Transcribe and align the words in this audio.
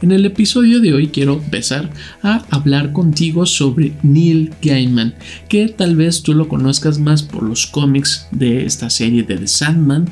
En 0.00 0.10
el 0.10 0.26
episodio 0.26 0.80
de 0.80 0.92
hoy 0.92 1.10
quiero 1.10 1.34
empezar 1.34 1.88
a 2.24 2.44
hablar 2.50 2.92
contigo 2.92 3.46
sobre 3.46 3.92
Neil 4.02 4.52
Gaiman, 4.60 5.14
que 5.48 5.68
tal 5.68 5.94
vez 5.94 6.24
tú 6.24 6.34
lo 6.34 6.48
conozcas 6.48 6.98
más 6.98 7.22
por 7.22 7.44
los 7.44 7.68
cómics 7.68 8.26
de 8.32 8.66
esta 8.66 8.90
serie 8.90 9.22
de 9.22 9.36
The 9.36 9.46
Sandman 9.46 10.10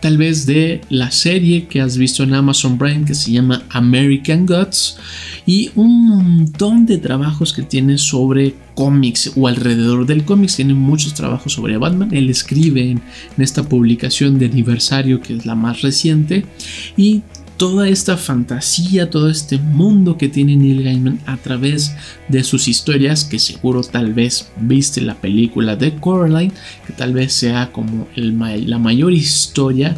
tal 0.00 0.16
vez 0.16 0.46
de 0.46 0.80
la 0.88 1.10
serie 1.10 1.66
que 1.66 1.80
has 1.80 1.96
visto 1.96 2.22
en 2.22 2.34
Amazon 2.34 2.78
Prime 2.78 3.04
que 3.04 3.14
se 3.14 3.32
llama 3.32 3.62
American 3.70 4.46
Gods 4.46 4.98
y 5.46 5.70
un 5.74 6.08
montón 6.08 6.86
de 6.86 6.98
trabajos 6.98 7.52
que 7.52 7.62
tiene 7.62 7.98
sobre 7.98 8.54
cómics 8.74 9.32
o 9.36 9.46
alrededor 9.46 10.06
del 10.06 10.24
cómics. 10.24 10.56
Tiene 10.56 10.74
muchos 10.74 11.14
trabajos 11.14 11.52
sobre 11.52 11.76
Batman. 11.76 12.14
Él 12.14 12.30
escribe 12.30 12.82
en, 12.82 13.02
en 13.36 13.42
esta 13.42 13.62
publicación 13.62 14.38
de 14.38 14.46
aniversario 14.46 15.20
que 15.20 15.36
es 15.36 15.46
la 15.46 15.54
más 15.54 15.82
reciente 15.82 16.46
y 16.96 17.22
toda 17.60 17.90
esta 17.90 18.16
fantasía, 18.16 19.10
todo 19.10 19.28
este 19.28 19.58
mundo 19.58 20.16
que 20.16 20.30
tiene 20.30 20.56
Neil 20.56 20.82
Gaiman 20.82 21.20
a 21.26 21.36
través 21.36 21.94
de 22.28 22.42
sus 22.42 22.68
historias, 22.68 23.22
que 23.24 23.38
seguro 23.38 23.82
tal 23.82 24.14
vez 24.14 24.50
viste 24.62 25.02
la 25.02 25.20
película 25.20 25.76
de 25.76 25.94
Coraline, 25.96 26.54
que 26.86 26.94
tal 26.94 27.12
vez 27.12 27.34
sea 27.34 27.70
como 27.70 28.08
la 28.14 28.78
mayor 28.78 29.12
historia 29.12 29.94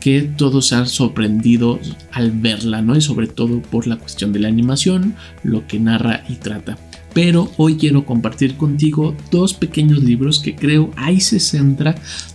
que 0.00 0.22
todos 0.22 0.72
han 0.72 0.86
sorprendido 0.86 1.78
al 2.12 2.30
verla, 2.30 2.80
¿no? 2.80 2.96
Y 2.96 3.02
sobre 3.02 3.26
todo 3.26 3.60
por 3.60 3.86
la 3.86 3.98
cuestión 3.98 4.32
de 4.32 4.40
la 4.40 4.48
animación, 4.48 5.14
lo 5.42 5.66
que 5.66 5.78
narra 5.78 6.24
y 6.30 6.36
trata 6.36 6.78
pero 7.14 7.52
hoy 7.58 7.76
quiero 7.76 8.06
compartir 8.06 8.56
contigo 8.56 9.14
dos 9.30 9.52
pequeños 9.52 10.02
libros 10.02 10.38
que 10.38 10.54
creo 10.54 10.90
ahí 10.96 11.20
se 11.20 11.40
centra 11.40 11.94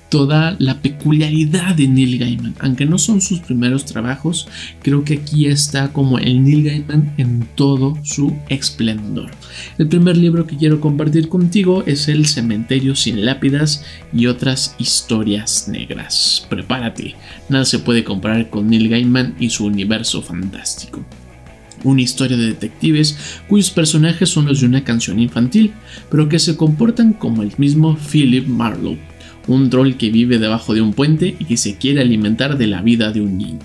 toda 0.10 0.56
la 0.60 0.82
peculiaridad 0.82 1.76
de 1.76 1.88
Neil 1.88 2.18
Gaiman. 2.18 2.56
Aunque 2.60 2.86
no 2.86 2.98
son 2.98 3.22
sus 3.22 3.40
primeros 3.40 3.86
trabajos, 3.86 4.48
creo 4.82 5.04
que 5.04 5.16
aquí 5.16 5.48
está 5.48 5.92
como 5.94 6.18
el 6.20 6.44
Neil 6.44 6.64
Gaiman 6.64 7.14
en 7.18 7.48
todo 7.56 7.98
su 8.04 8.36
esplendor. 8.50 9.32
El 9.78 9.88
primer 9.88 10.18
libro 10.18 10.48
que 10.48 10.58
quiero 10.58 10.80
compartir 10.80 11.30
contigo 11.30 11.84
es 11.86 12.08
El 12.08 12.26
Cementerio 12.26 12.96
sin 12.96 13.26
lápidas 13.26 13.84
y 14.14 14.28
otras 14.28 14.76
historias 14.78 15.68
negras. 15.68 16.46
Prepárate, 16.50 17.16
nada 17.50 17.66
se 17.66 17.80
puede 17.80 18.04
comparar 18.04 18.50
con 18.50 18.70
Neil 18.70 18.90
Gaiman 18.90 19.36
y 19.40 19.50
su 19.50 19.66
universo 19.66 20.22
fantástico 20.22 21.06
una 21.84 22.02
historia 22.02 22.38
de 22.38 22.48
detectives 22.48 23.18
cuyos 23.48 23.70
personajes 23.70 24.30
son 24.30 24.46
los 24.46 24.62
de 24.62 24.68
una 24.68 24.84
canción 24.84 25.20
infantil, 25.20 25.74
pero 26.10 26.28
que 26.28 26.40
se 26.40 26.58
comportan 26.58 27.14
como 27.14 27.44
el 27.44 27.52
mismo 27.58 27.96
Philip 27.96 28.48
Marlowe, 28.48 28.98
un 29.48 29.70
troll 29.70 29.96
que 29.96 30.10
vive 30.10 30.40
debajo 30.40 30.74
de 30.74 30.82
un 30.82 30.94
puente 30.94 31.36
y 31.40 31.46
que 31.46 31.58
se 31.58 31.78
quiere 31.78 32.02
alimentar 32.02 32.58
de 32.58 32.68
la 32.68 32.82
vida 32.82 33.12
de 33.12 33.22
un 33.22 33.38
niño. 33.38 33.60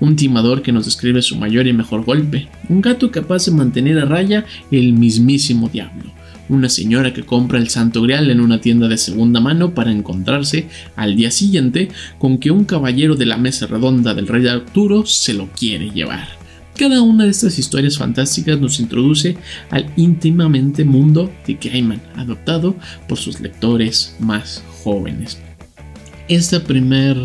Un 0.00 0.16
timador 0.16 0.62
que 0.62 0.72
nos 0.72 0.86
describe 0.86 1.22
su 1.22 1.36
mayor 1.36 1.66
y 1.66 1.72
mejor 1.72 2.04
golpe. 2.04 2.48
Un 2.68 2.80
gato 2.80 3.10
capaz 3.10 3.46
de 3.46 3.52
mantener 3.52 3.98
a 3.98 4.04
raya 4.04 4.44
el 4.70 4.92
mismísimo 4.92 5.68
diablo. 5.68 6.12
Una 6.48 6.68
señora 6.68 7.12
que 7.12 7.24
compra 7.24 7.58
el 7.58 7.68
santo 7.68 8.00
grial 8.00 8.30
en 8.30 8.40
una 8.40 8.60
tienda 8.60 8.88
de 8.88 8.96
segunda 8.96 9.38
mano 9.38 9.74
para 9.74 9.92
encontrarse 9.92 10.68
al 10.96 11.14
día 11.14 11.30
siguiente 11.30 11.88
con 12.18 12.38
que 12.38 12.50
un 12.50 12.64
caballero 12.64 13.16
de 13.16 13.26
la 13.26 13.36
mesa 13.36 13.66
redonda 13.66 14.14
del 14.14 14.26
rey 14.26 14.46
Arturo 14.46 15.04
se 15.04 15.34
lo 15.34 15.48
quiere 15.48 15.90
llevar. 15.90 16.37
Cada 16.78 17.02
una 17.02 17.24
de 17.24 17.30
estas 17.30 17.58
historias 17.58 17.98
fantásticas 17.98 18.60
nos 18.60 18.78
introduce 18.78 19.36
al 19.70 19.92
íntimamente 19.96 20.84
mundo 20.84 21.28
de 21.44 21.54
Gaiman, 21.54 22.00
adoptado 22.14 22.76
por 23.08 23.18
sus 23.18 23.40
lectores 23.40 24.14
más 24.20 24.62
jóvenes. 24.84 25.38
Este 26.28 26.60
primer 26.60 27.16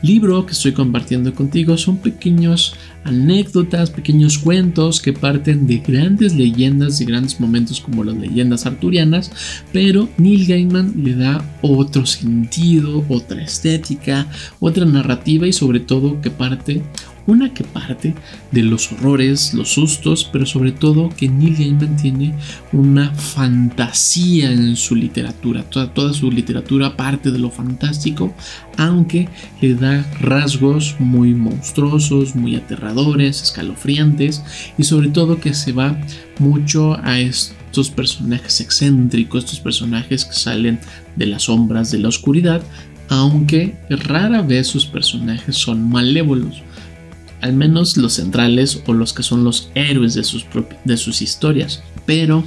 libro 0.00 0.46
que 0.46 0.52
estoy 0.52 0.72
compartiendo 0.72 1.34
contigo 1.34 1.76
son 1.76 1.98
pequeños 1.98 2.76
anécdotas, 3.04 3.90
pequeños 3.90 4.38
cuentos 4.38 5.02
que 5.02 5.12
parten 5.12 5.66
de 5.66 5.78
grandes 5.78 6.34
leyendas, 6.34 6.98
de 6.98 7.04
grandes 7.04 7.38
momentos 7.40 7.80
como 7.80 8.04
las 8.04 8.16
leyendas 8.16 8.64
arturianas, 8.64 9.30
pero 9.70 10.08
Neil 10.16 10.46
Gaiman 10.46 10.94
le 11.04 11.14
da 11.14 11.44
otro 11.60 12.06
sentido, 12.06 13.04
otra 13.10 13.42
estética, 13.42 14.28
otra 14.60 14.86
narrativa 14.86 15.46
y 15.46 15.52
sobre 15.52 15.80
todo 15.80 16.22
que 16.22 16.30
parte 16.30 16.82
una 17.26 17.54
que 17.54 17.64
parte 17.64 18.14
de 18.50 18.62
los 18.62 18.92
horrores, 18.92 19.54
los 19.54 19.70
sustos, 19.70 20.28
pero 20.30 20.46
sobre 20.46 20.72
todo 20.72 21.08
que 21.08 21.28
Neil 21.28 21.56
Gaiman 21.56 21.96
tiene 21.96 22.34
una 22.72 23.12
fantasía 23.14 24.52
en 24.52 24.76
su 24.76 24.94
literatura. 24.94 25.64
Toda, 25.64 26.12
su 26.12 26.30
literatura 26.30 26.96
parte 26.96 27.30
de 27.30 27.38
lo 27.38 27.50
fantástico, 27.50 28.34
aunque 28.76 29.28
le 29.60 29.74
da 29.74 30.04
rasgos 30.20 30.96
muy 30.98 31.34
monstruosos, 31.34 32.34
muy 32.34 32.56
aterradores, 32.56 33.42
escalofriantes 33.42 34.42
y 34.76 34.84
sobre 34.84 35.08
todo 35.08 35.40
que 35.40 35.54
se 35.54 35.72
va 35.72 35.98
mucho 36.38 36.98
a 37.02 37.18
estos 37.20 37.90
personajes 37.90 38.60
excéntricos, 38.60 39.44
estos 39.44 39.60
personajes 39.60 40.24
que 40.24 40.34
salen 40.34 40.78
de 41.16 41.26
las 41.26 41.44
sombras, 41.44 41.90
de 41.90 41.98
la 41.98 42.08
oscuridad, 42.08 42.62
aunque 43.08 43.76
rara 43.88 44.42
vez 44.42 44.66
sus 44.66 44.86
personajes 44.86 45.56
son 45.56 45.88
malévolos 45.88 46.62
al 47.44 47.52
menos 47.52 47.98
los 47.98 48.14
centrales 48.14 48.82
o 48.86 48.94
los 48.94 49.12
que 49.12 49.22
son 49.22 49.44
los 49.44 49.68
héroes 49.74 50.14
de 50.14 50.24
sus, 50.24 50.46
de 50.84 50.96
sus 50.96 51.20
historias. 51.20 51.82
Pero 52.06 52.42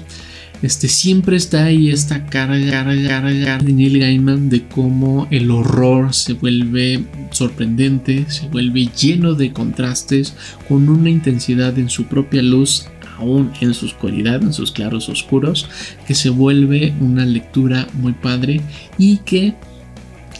este, 0.63 0.87
siempre 0.87 1.37
está 1.37 1.65
ahí 1.65 1.91
esta 1.91 2.25
carga, 2.25 2.83
de 2.83 3.73
Neil 3.73 3.99
Gaiman 3.99 4.49
de 4.49 4.67
cómo 4.67 5.27
el 5.29 5.51
horror 5.51 6.15
se 6.15 6.33
vuelve 6.33 7.05
sorprendente, 7.29 8.25
se 8.27 8.47
vuelve 8.47 8.89
lleno 8.99 9.35
de 9.35 9.53
contrastes, 9.53 10.33
con 10.67 10.89
una 10.89 11.11
intensidad 11.11 11.77
en 11.77 11.91
su 11.91 12.05
propia 12.05 12.41
luz 12.41 12.87
aún 13.19 13.51
en 13.61 13.75
su 13.75 13.85
oscuridad, 13.85 14.41
en 14.41 14.53
sus 14.53 14.71
claros 14.71 15.09
oscuros, 15.09 15.69
que 16.07 16.15
se 16.15 16.29
vuelve 16.29 16.95
una 17.01 17.25
lectura 17.25 17.87
muy 17.93 18.13
padre 18.13 18.61
y 18.97 19.17
que 19.17 19.53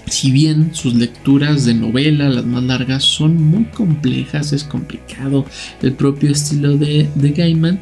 si 0.10 0.32
bien 0.32 0.74
sus 0.74 0.94
lecturas 0.96 1.66
de 1.66 1.74
novela, 1.74 2.30
las 2.30 2.46
más 2.46 2.64
largas, 2.64 3.04
son 3.04 3.42
muy 3.42 3.66
complejas, 3.66 4.54
es 4.54 4.64
complicado 4.64 5.46
el 5.82 5.94
propio 5.94 6.32
estilo 6.32 6.78
de, 6.78 7.10
de 7.16 7.32
Gaiman, 7.32 7.80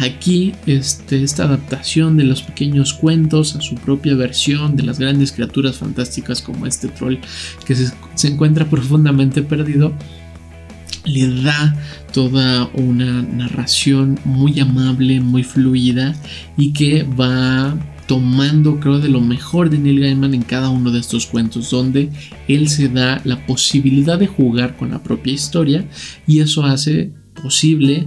aquí 0.00 0.54
este, 0.66 1.22
esta 1.22 1.44
adaptación 1.44 2.16
de 2.16 2.24
los 2.24 2.42
pequeños 2.42 2.92
cuentos 2.94 3.54
a 3.54 3.60
su 3.60 3.76
propia 3.76 4.14
versión 4.14 4.76
de 4.76 4.82
las 4.82 4.98
grandes 4.98 5.32
criaturas 5.32 5.76
fantásticas 5.76 6.42
como 6.42 6.66
este 6.66 6.88
troll 6.88 7.16
que 7.64 7.74
se, 7.74 7.92
se 8.14 8.28
encuentra 8.28 8.68
profundamente 8.68 9.42
perdido, 9.42 9.92
le 11.04 11.42
da 11.42 11.76
toda 12.12 12.68
una 12.74 13.22
narración 13.22 14.18
muy 14.24 14.58
amable, 14.60 15.20
muy 15.20 15.42
fluida 15.42 16.14
y 16.56 16.72
que 16.72 17.04
va 17.04 17.76
tomando 18.08 18.80
creo 18.80 18.98
de 18.98 19.10
lo 19.10 19.20
mejor 19.20 19.70
de 19.70 19.78
Neil 19.78 20.00
Gaiman 20.00 20.34
en 20.34 20.42
cada 20.42 20.70
uno 20.70 20.90
de 20.90 20.98
estos 20.98 21.26
cuentos 21.26 21.70
donde 21.70 22.10
él 22.48 22.68
se 22.68 22.88
da 22.88 23.20
la 23.24 23.46
posibilidad 23.46 24.18
de 24.18 24.26
jugar 24.26 24.76
con 24.76 24.90
la 24.90 25.02
propia 25.02 25.34
historia 25.34 25.88
y 26.26 26.40
eso 26.40 26.64
hace 26.64 27.12
posible 27.40 28.06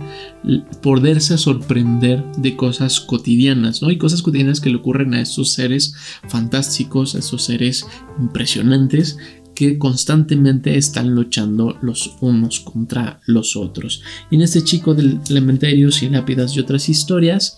poderse 0.81 1.37
sorprender 1.37 2.25
de 2.35 2.57
cosas 2.57 2.99
cotidianas, 2.99 3.81
¿no? 3.81 3.91
Y 3.91 3.97
cosas 3.97 4.21
cotidianas 4.21 4.59
que 4.59 4.69
le 4.69 4.75
ocurren 4.75 5.13
a 5.13 5.21
estos 5.21 5.53
seres 5.53 5.93
fantásticos, 6.27 7.15
a 7.15 7.19
estos 7.19 7.45
seres 7.45 7.85
impresionantes 8.19 9.17
que 9.55 9.77
constantemente 9.77 10.77
están 10.77 11.13
luchando 11.13 11.77
los 11.81 12.15
unos 12.21 12.59
contra 12.59 13.21
los 13.27 13.55
otros. 13.55 14.01
Y 14.31 14.35
en 14.35 14.41
este 14.41 14.63
chico 14.63 14.95
del 14.95 15.19
cementerio, 15.23 15.91
sin 15.91 16.13
lápidas 16.13 16.55
y 16.55 16.59
otras 16.59 16.89
historias, 16.89 17.57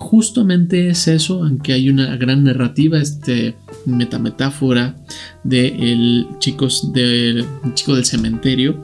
justamente 0.00 0.88
es 0.88 1.06
eso, 1.08 1.44
aunque 1.44 1.74
hay 1.74 1.90
una 1.90 2.16
gran 2.16 2.42
narrativa, 2.42 2.98
este 2.98 3.54
metametáfora 3.84 4.96
del 5.44 6.26
chicos 6.38 6.90
del 6.94 7.44
chico 7.74 7.94
del 7.94 8.06
cementerio. 8.06 8.82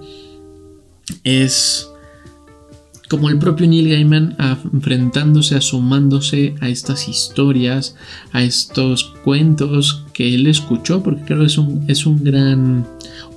Es 1.24 1.88
como 3.08 3.30
el 3.30 3.38
propio 3.38 3.66
Neil 3.66 3.88
Gaiman 3.88 4.36
enfrentándose, 4.74 5.56
asomándose 5.56 6.54
a 6.60 6.68
estas 6.68 7.08
historias, 7.08 7.96
a 8.32 8.42
estos 8.42 9.14
cuentos 9.24 10.04
que 10.12 10.34
él 10.34 10.46
escuchó, 10.46 11.02
porque 11.02 11.24
creo 11.24 11.38
que 11.40 11.46
es 11.46 11.56
un, 11.56 11.84
es 11.88 12.04
un 12.04 12.22
gran 12.22 12.86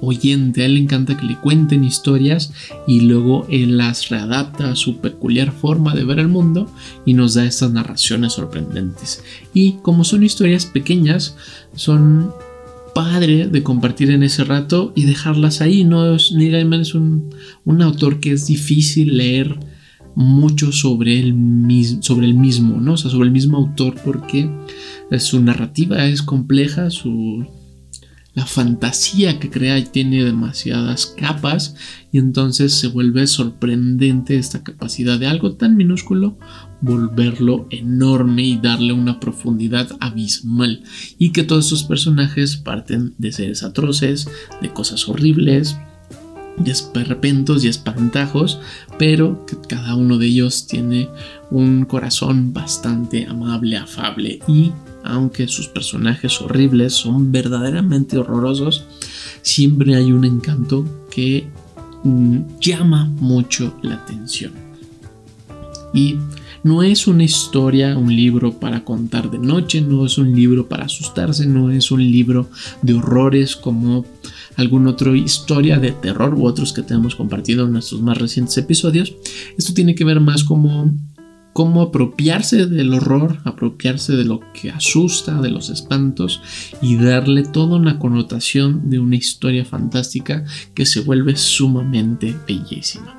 oyente, 0.01 0.61
a 0.61 0.65
él 0.65 0.75
le 0.75 0.81
encanta 0.81 1.17
que 1.17 1.25
le 1.25 1.37
cuenten 1.37 1.83
historias 1.83 2.53
y 2.87 3.01
luego 3.01 3.45
él 3.49 3.77
las 3.77 4.09
readapta 4.09 4.71
a 4.71 4.75
su 4.75 4.97
peculiar 4.97 5.51
forma 5.51 5.95
de 5.95 6.03
ver 6.03 6.19
el 6.19 6.27
mundo 6.27 6.71
y 7.05 7.13
nos 7.13 7.33
da 7.33 7.45
estas 7.45 7.71
narraciones 7.71 8.33
sorprendentes. 8.33 9.23
Y 9.53 9.73
como 9.81 10.03
son 10.03 10.23
historias 10.23 10.65
pequeñas, 10.65 11.35
son 11.75 12.31
padre 12.93 13.47
de 13.47 13.63
compartir 13.63 14.11
en 14.11 14.23
ese 14.23 14.43
rato 14.43 14.91
y 14.95 15.05
dejarlas 15.05 15.61
ahí. 15.61 15.83
No 15.83 16.15
es, 16.15 16.31
Neil 16.31 16.51
Gaiman 16.51 16.81
es 16.81 16.95
un, 16.95 17.29
autor 17.81 18.19
que 18.19 18.31
es 18.31 18.47
difícil 18.47 19.17
leer 19.17 19.57
mucho 20.15 20.71
sobre 20.71 21.19
el, 21.19 21.33
sobre 22.01 22.25
el 22.25 22.33
mismo, 22.33 22.81
¿no? 22.81 22.93
O 22.93 22.97
sea, 22.97 23.11
sobre 23.11 23.27
el 23.27 23.31
mismo 23.31 23.57
autor 23.57 23.95
porque 24.03 24.49
su 25.17 25.41
narrativa 25.41 26.05
es 26.05 26.21
compleja, 26.21 26.89
su, 26.89 27.45
la 28.33 28.45
fantasía 28.45 29.39
que 29.39 29.49
crea 29.49 29.83
tiene 29.83 30.23
demasiadas 30.23 31.07
capas 31.07 31.75
y 32.11 32.19
entonces 32.19 32.73
se 32.73 32.87
vuelve 32.87 33.25
sorprendente 33.27 34.37
esta 34.37 34.63
capacidad 34.63 35.19
de 35.19 35.27
algo 35.27 35.53
tan 35.53 35.75
minúsculo 35.75 36.37
volverlo 36.81 37.67
enorme 37.69 38.43
y 38.43 38.57
darle 38.57 38.93
una 38.93 39.19
profundidad 39.19 39.89
abismal 39.99 40.83
y 41.17 41.31
que 41.31 41.43
todos 41.43 41.65
estos 41.65 41.83
personajes 41.83 42.57
parten 42.57 43.13
de 43.17 43.31
seres 43.31 43.63
atroces, 43.63 44.29
de 44.61 44.71
cosas 44.71 45.09
horribles, 45.09 45.77
de 46.57 46.71
esperpentos 46.71 47.63
y 47.63 47.67
espantajos, 47.67 48.59
pero 48.97 49.45
que 49.45 49.57
cada 49.67 49.95
uno 49.95 50.17
de 50.17 50.27
ellos 50.27 50.67
tiene 50.67 51.09
un 51.51 51.85
corazón 51.85 52.53
bastante 52.53 53.25
amable, 53.25 53.77
afable 53.77 54.39
y 54.47 54.71
aunque 55.09 55.47
sus 55.47 55.67
personajes 55.67 56.41
horribles 56.41 56.93
son 56.93 57.31
verdaderamente 57.31 58.17
horrorosos, 58.17 58.85
siempre 59.41 59.95
hay 59.95 60.11
un 60.11 60.25
encanto 60.25 60.85
que 61.09 61.47
mm, 62.03 62.39
llama 62.61 63.05
mucho 63.19 63.73
la 63.81 63.95
atención. 63.95 64.53
Y 65.93 66.17
no 66.63 66.83
es 66.83 67.07
una 67.07 67.23
historia, 67.23 67.97
un 67.97 68.15
libro 68.15 68.59
para 68.59 68.83
contar 68.83 69.31
de 69.31 69.39
noche, 69.39 69.81
no 69.81 70.05
es 70.05 70.17
un 70.17 70.35
libro 70.35 70.67
para 70.67 70.85
asustarse, 70.85 71.45
no 71.45 71.71
es 71.71 71.89
un 71.91 72.01
libro 72.11 72.49
de 72.81 72.93
horrores 72.93 73.55
como 73.55 74.05
alguna 74.57 74.89
otra 74.89 75.15
historia 75.15 75.79
de 75.79 75.93
terror 75.93 76.33
u 76.33 76.45
otros 76.45 76.73
que 76.73 76.81
tenemos 76.81 77.15
compartido 77.15 77.65
en 77.65 77.71
nuestros 77.71 78.01
más 78.01 78.17
recientes 78.17 78.57
episodios. 78.57 79.13
Esto 79.57 79.73
tiene 79.73 79.95
que 79.95 80.03
ver 80.03 80.19
más 80.19 80.43
como 80.43 80.91
cómo 81.59 81.81
apropiarse 81.81 82.67
del 82.67 82.93
horror, 82.93 83.41
apropiarse 83.43 84.15
de 84.15 84.23
lo 84.23 84.39
que 84.53 84.71
asusta, 84.71 85.41
de 85.41 85.49
los 85.49 85.69
espantos 85.69 86.41
y 86.81 86.95
darle 86.95 87.43
toda 87.43 87.75
una 87.75 87.99
connotación 87.99 88.89
de 88.89 88.97
una 88.97 89.17
historia 89.17 89.65
fantástica 89.65 90.45
que 90.73 90.85
se 90.85 91.01
vuelve 91.01 91.35
sumamente 91.35 92.33
bellísima. 92.47 93.17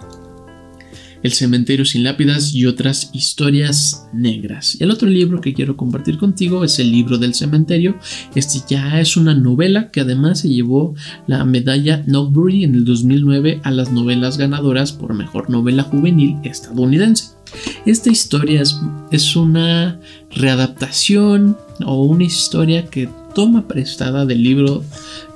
El 1.22 1.32
cementerio 1.32 1.84
sin 1.84 2.02
lápidas 2.02 2.54
y 2.54 2.64
otras 2.64 3.10
historias 3.12 4.08
negras. 4.14 4.78
El 4.81 4.90
otro 4.90 5.06
libro 5.06 5.42
que 5.42 5.52
quiero 5.52 5.76
compartir 5.76 6.16
contigo 6.16 6.64
es 6.64 6.78
el 6.78 6.90
libro 6.90 7.19
del 7.19 7.34
cementerio. 7.34 7.98
Este 8.34 8.60
ya 8.66 9.02
es 9.02 9.19
una 9.19 9.34
novela 9.34 9.90
que 9.90 10.00
además 10.00 10.40
se 10.40 10.48
llevó 10.48 10.94
la 11.26 11.44
medalla 11.44 12.02
Nobbury 12.06 12.64
en 12.64 12.75
el 12.75 12.87
2009 12.87 13.60
a 13.64 13.70
las 13.70 13.92
novelas 13.92 14.38
ganadoras 14.38 14.92
por 14.92 15.12
mejor 15.12 15.50
novela 15.50 15.82
juvenil 15.82 16.38
estadounidense. 16.42 17.39
Esta 17.87 18.11
historia 18.11 18.62
es, 19.11 19.37
una 19.37 20.00
readaptación 20.31 21.56
o 21.85 22.05
una 22.05 22.25
historia 22.25 22.87
que 22.87 23.09
toma 23.35 23.69
prestada 23.69 24.26
del 24.26 24.42
libro, 24.42 24.85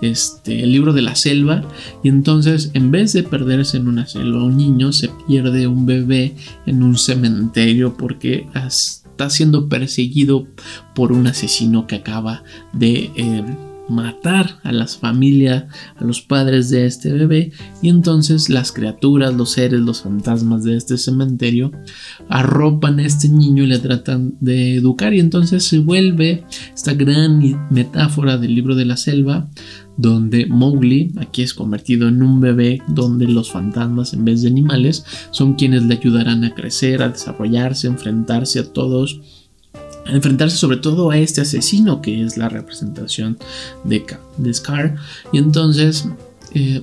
este, 0.03 0.63
el 0.63 0.73
libro 0.73 0.93
de 0.93 1.03
la 1.03 1.15
selva, 1.15 1.63
y 2.03 2.09
entonces 2.09 2.71
en 2.75 2.91
vez 2.91 3.13
de 3.13 3.23
perderse 3.23 3.77
en 3.77 3.89
una 3.89 4.07
selva 4.07 4.45
un 4.45 4.57
niño, 4.57 4.93
se 4.93 5.11
pierde 5.27 5.67
un 5.67 5.87
bebé 5.87 6.35
en 6.67 6.83
un 6.83 6.99
cementerio 6.99 7.97
porque 7.97 8.47
está 8.55 9.31
siendo 9.31 9.69
perseguido 9.69 10.47
por 10.95 11.13
un 11.13 11.27
asesino 11.27 11.87
que 11.87 11.97
acaba 11.97 12.43
de... 12.73 13.11
Eh, 13.17 13.45
matar 13.89 14.61
a 14.63 14.73
las 14.73 14.97
familias, 14.97 15.65
a 15.97 16.05
los 16.05 16.23
padres 16.23 16.71
de 16.71 16.87
este 16.87 17.13
bebé 17.13 17.53
y 17.83 17.89
entonces 17.89 18.49
las 18.49 18.73
criaturas, 18.73 19.35
los 19.35 19.51
seres, 19.51 19.81
los 19.81 20.03
fantasmas 20.03 20.65
de 20.65 20.77
este 20.77 20.99
cementerio 20.99 21.73
arropan 22.29 22.99
a 22.99 23.07
este 23.07 23.29
niño 23.29 23.65
y 23.65 23.69
le 23.69 23.79
tratan 23.79 24.35
de 24.41 24.77
educar 24.77 25.15
y 25.15 25.21
entonces 25.21 25.65
se 25.65 25.79
vuelve 25.79 26.45
esta 26.75 26.95
gran 26.95 27.69
metáfora 27.71 28.39
del 28.39 28.55
libro 28.55 28.75
de 28.75 28.85
la 28.85 28.97
selva 28.97 29.49
donde 29.97 30.47
Mowgli 30.47 31.13
aquí 31.19 31.43
es 31.43 31.55
convertido 31.55 32.09
en 32.09 32.23
un 32.23 32.41
bebé 32.41 32.83
donde 32.89 33.27
los 33.29 33.51
fantasmas 33.51 34.13
en 34.13 34.25
vez 34.25 34.43
de 34.43 34.49
animales 34.49 35.05
son 35.31 35.55
quienes 35.55 35.85
le 35.85 35.95
ayudarán 35.95 36.45
a 36.45 36.55
crecer, 36.55 37.03
a 37.03 37.09
desarrollarse, 37.09 37.87
a 37.87 37.91
enfrentarse 37.91 38.59
a 38.59 38.73
todos 38.73 39.21
enfrentarse 40.07 40.57
sobre 40.57 40.79
todo 40.79 41.11
a 41.11 41.19
este 41.19 41.41
asesino 41.41 42.03
que 42.03 42.23
es 42.23 42.37
la 42.37 42.49
representación 42.49 43.39
de, 43.85 44.05
de 44.39 44.55
Scar. 44.55 44.97
Y 45.33 45.39
entonces 45.39 46.09
eh, 46.55 46.83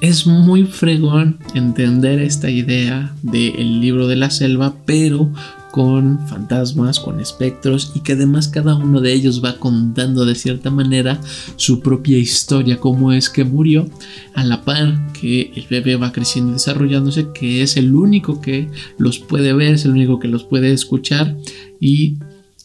es 0.00 0.26
muy 0.26 0.64
fregón 0.64 1.38
entender 1.54 2.20
esta 2.20 2.50
idea 2.50 3.14
del 3.22 3.80
libro 3.80 4.08
de 4.08 4.16
la 4.16 4.30
selva, 4.30 4.74
pero 4.84 5.30
con 5.70 6.18
fantasmas, 6.28 7.00
con 7.00 7.18
espectros 7.18 7.92
y 7.94 8.00
que 8.00 8.12
además 8.12 8.48
cada 8.48 8.74
uno 8.74 9.00
de 9.00 9.12
ellos 9.12 9.42
va 9.42 9.58
contando 9.58 10.26
de 10.26 10.34
cierta 10.34 10.70
manera 10.70 11.20
su 11.56 11.80
propia 11.80 12.18
historia, 12.18 12.78
cómo 12.78 13.12
es 13.12 13.30
que 13.30 13.44
murió, 13.44 13.88
a 14.34 14.44
la 14.44 14.62
par 14.62 15.12
que 15.12 15.50
el 15.54 15.66
bebé 15.68 15.96
va 15.96 16.12
creciendo 16.12 16.50
y 16.50 16.54
desarrollándose, 16.54 17.28
que 17.32 17.62
es 17.62 17.76
el 17.76 17.94
único 17.94 18.40
que 18.40 18.68
los 18.98 19.18
puede 19.18 19.54
ver, 19.54 19.74
es 19.74 19.84
el 19.84 19.92
único 19.92 20.18
que 20.18 20.28
los 20.28 20.44
puede 20.44 20.72
escuchar 20.72 21.36
y 21.80 22.18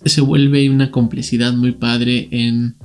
se 0.10 0.22
vuelve 0.22 0.70
una 0.70 0.92
complicidad 0.92 1.54
muy 1.54 1.72
padre 1.72 2.28
en 2.32 2.76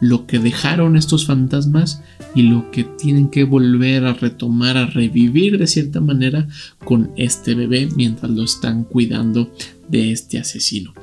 lo 0.00 0.26
que 0.26 0.38
dejaron 0.38 0.96
estos 0.96 1.26
fantasmas 1.26 2.02
y 2.34 2.42
lo 2.42 2.70
que 2.70 2.84
tienen 2.84 3.28
que 3.28 3.44
volver 3.44 4.06
a 4.06 4.14
retomar, 4.14 4.76
a 4.76 4.86
revivir 4.86 5.58
de 5.58 5.66
cierta 5.66 6.00
manera 6.00 6.48
con 6.84 7.10
este 7.16 7.54
bebé 7.54 7.88
mientras 7.94 8.30
lo 8.30 8.44
están 8.44 8.84
cuidando 8.84 9.52
de 9.88 10.12
este 10.12 10.38
asesino. 10.38 10.94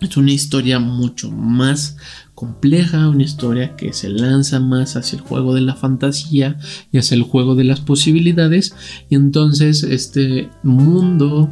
Es 0.00 0.16
una 0.16 0.30
historia 0.30 0.78
mucho 0.78 1.30
más 1.30 1.96
compleja, 2.34 3.08
una 3.08 3.24
historia 3.24 3.74
que 3.74 3.92
se 3.92 4.08
lanza 4.08 4.60
más 4.60 4.94
hacia 4.94 5.16
el 5.16 5.22
juego 5.22 5.54
de 5.54 5.60
la 5.60 5.74
fantasía 5.74 6.56
y 6.92 6.98
hacia 6.98 7.16
el 7.16 7.22
juego 7.22 7.56
de 7.56 7.64
las 7.64 7.80
posibilidades. 7.80 8.76
Y 9.10 9.16
entonces 9.16 9.82
este 9.82 10.50
mundo 10.62 11.50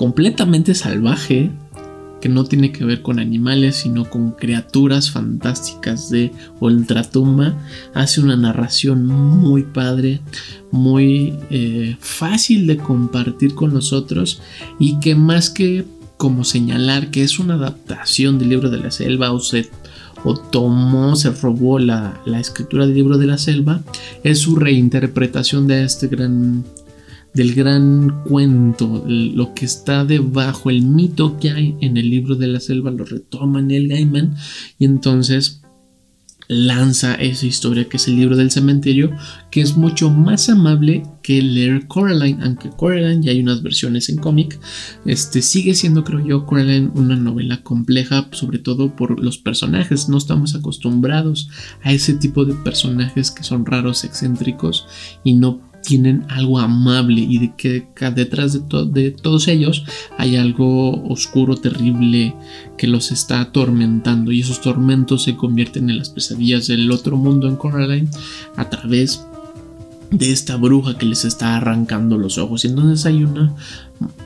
completamente 0.00 0.74
salvaje, 0.74 1.50
que 2.22 2.30
no 2.30 2.44
tiene 2.44 2.72
que 2.72 2.86
ver 2.86 3.02
con 3.02 3.18
animales, 3.18 3.76
sino 3.76 4.08
con 4.08 4.30
criaturas 4.30 5.10
fantásticas 5.10 6.08
de 6.08 6.32
ultratumba, 6.58 7.54
hace 7.92 8.22
una 8.22 8.34
narración 8.34 9.04
muy 9.04 9.64
padre, 9.64 10.22
muy 10.70 11.34
eh, 11.50 11.98
fácil 12.00 12.66
de 12.66 12.78
compartir 12.78 13.54
con 13.54 13.74
nosotros 13.74 14.40
y 14.78 14.98
que 15.00 15.14
más 15.14 15.50
que 15.50 15.84
como 16.16 16.44
señalar 16.44 17.10
que 17.10 17.22
es 17.22 17.38
una 17.38 17.56
adaptación 17.56 18.38
del 18.38 18.48
libro 18.48 18.70
de 18.70 18.78
la 18.78 18.90
selva 18.90 19.32
o 19.32 19.40
se 19.40 19.68
o 20.24 20.34
tomó, 20.34 21.14
se 21.14 21.30
robó 21.30 21.78
la, 21.78 22.18
la, 22.24 22.40
escritura 22.40 22.86
del 22.86 22.94
libro 22.94 23.18
de 23.18 23.26
la 23.26 23.36
selva, 23.36 23.82
es 24.24 24.38
su 24.38 24.56
reinterpretación 24.56 25.66
de 25.66 25.84
este 25.84 26.08
gran, 26.08 26.64
del 27.34 27.54
gran 27.54 28.24
cuento, 28.24 29.04
lo 29.06 29.54
que 29.54 29.64
está 29.64 30.04
debajo, 30.04 30.70
el 30.70 30.82
mito 30.82 31.38
que 31.38 31.50
hay 31.50 31.76
en 31.80 31.96
el 31.96 32.10
libro 32.10 32.34
de 32.34 32.48
la 32.48 32.60
selva, 32.60 32.90
lo 32.90 33.04
retoma 33.04 33.60
el 33.60 33.88
Gaiman 33.88 34.34
y 34.78 34.84
entonces 34.84 35.60
lanza 36.50 37.14
esa 37.14 37.46
historia 37.46 37.88
que 37.88 37.96
es 37.96 38.08
el 38.08 38.16
libro 38.16 38.36
del 38.36 38.50
cementerio, 38.50 39.12
que 39.52 39.60
es 39.60 39.76
mucho 39.76 40.10
más 40.10 40.48
amable 40.48 41.04
que 41.22 41.40
leer 41.40 41.86
Coraline, 41.86 42.42
aunque 42.42 42.70
Coraline 42.70 43.22
ya 43.22 43.30
hay 43.30 43.40
unas 43.40 43.62
versiones 43.62 44.08
en 44.08 44.16
cómic, 44.16 44.58
este 45.06 45.42
sigue 45.42 45.74
siendo 45.74 46.02
creo 46.02 46.26
yo 46.26 46.46
Coraline 46.46 46.90
una 46.96 47.14
novela 47.14 47.62
compleja, 47.62 48.28
sobre 48.32 48.58
todo 48.58 48.96
por 48.96 49.22
los 49.22 49.38
personajes, 49.38 50.08
no 50.08 50.18
estamos 50.18 50.56
acostumbrados 50.56 51.48
a 51.82 51.92
ese 51.92 52.14
tipo 52.14 52.44
de 52.44 52.54
personajes 52.54 53.30
que 53.30 53.44
son 53.44 53.64
raros, 53.64 54.02
excéntricos 54.02 54.88
y 55.22 55.34
no 55.34 55.69
tienen 55.82 56.26
algo 56.28 56.58
amable 56.58 57.20
y 57.20 57.38
de 57.38 57.54
que 57.56 57.86
detrás 58.14 58.52
de, 58.52 58.86
de, 58.86 59.10
todos 59.10 59.48
ellos 59.48 59.84
hay 60.18 60.36
algo 60.36 61.02
oscuro, 61.04 61.56
terrible 61.56 62.34
que 62.76 62.86
los 62.86 63.12
está 63.12 63.40
atormentando. 63.40 64.32
Y 64.32 64.40
esos 64.40 64.60
tormentos 64.60 65.24
se 65.24 65.36
convierten 65.36 65.90
en 65.90 65.98
las 65.98 66.10
pesadillas 66.10 66.66
del 66.66 66.90
otro 66.90 67.16
mundo 67.16 67.48
en 67.48 67.56
Coraline 67.56 68.08
a 68.56 68.68
través 68.68 69.24
de 70.10 70.32
esta 70.32 70.56
bruja 70.56 70.98
que 70.98 71.06
les 71.06 71.24
está 71.24 71.56
arrancando 71.56 72.18
los 72.18 72.38
ojos. 72.38 72.64
Y 72.64 72.68
entonces 72.68 73.06
hay 73.06 73.24
una 73.24 73.54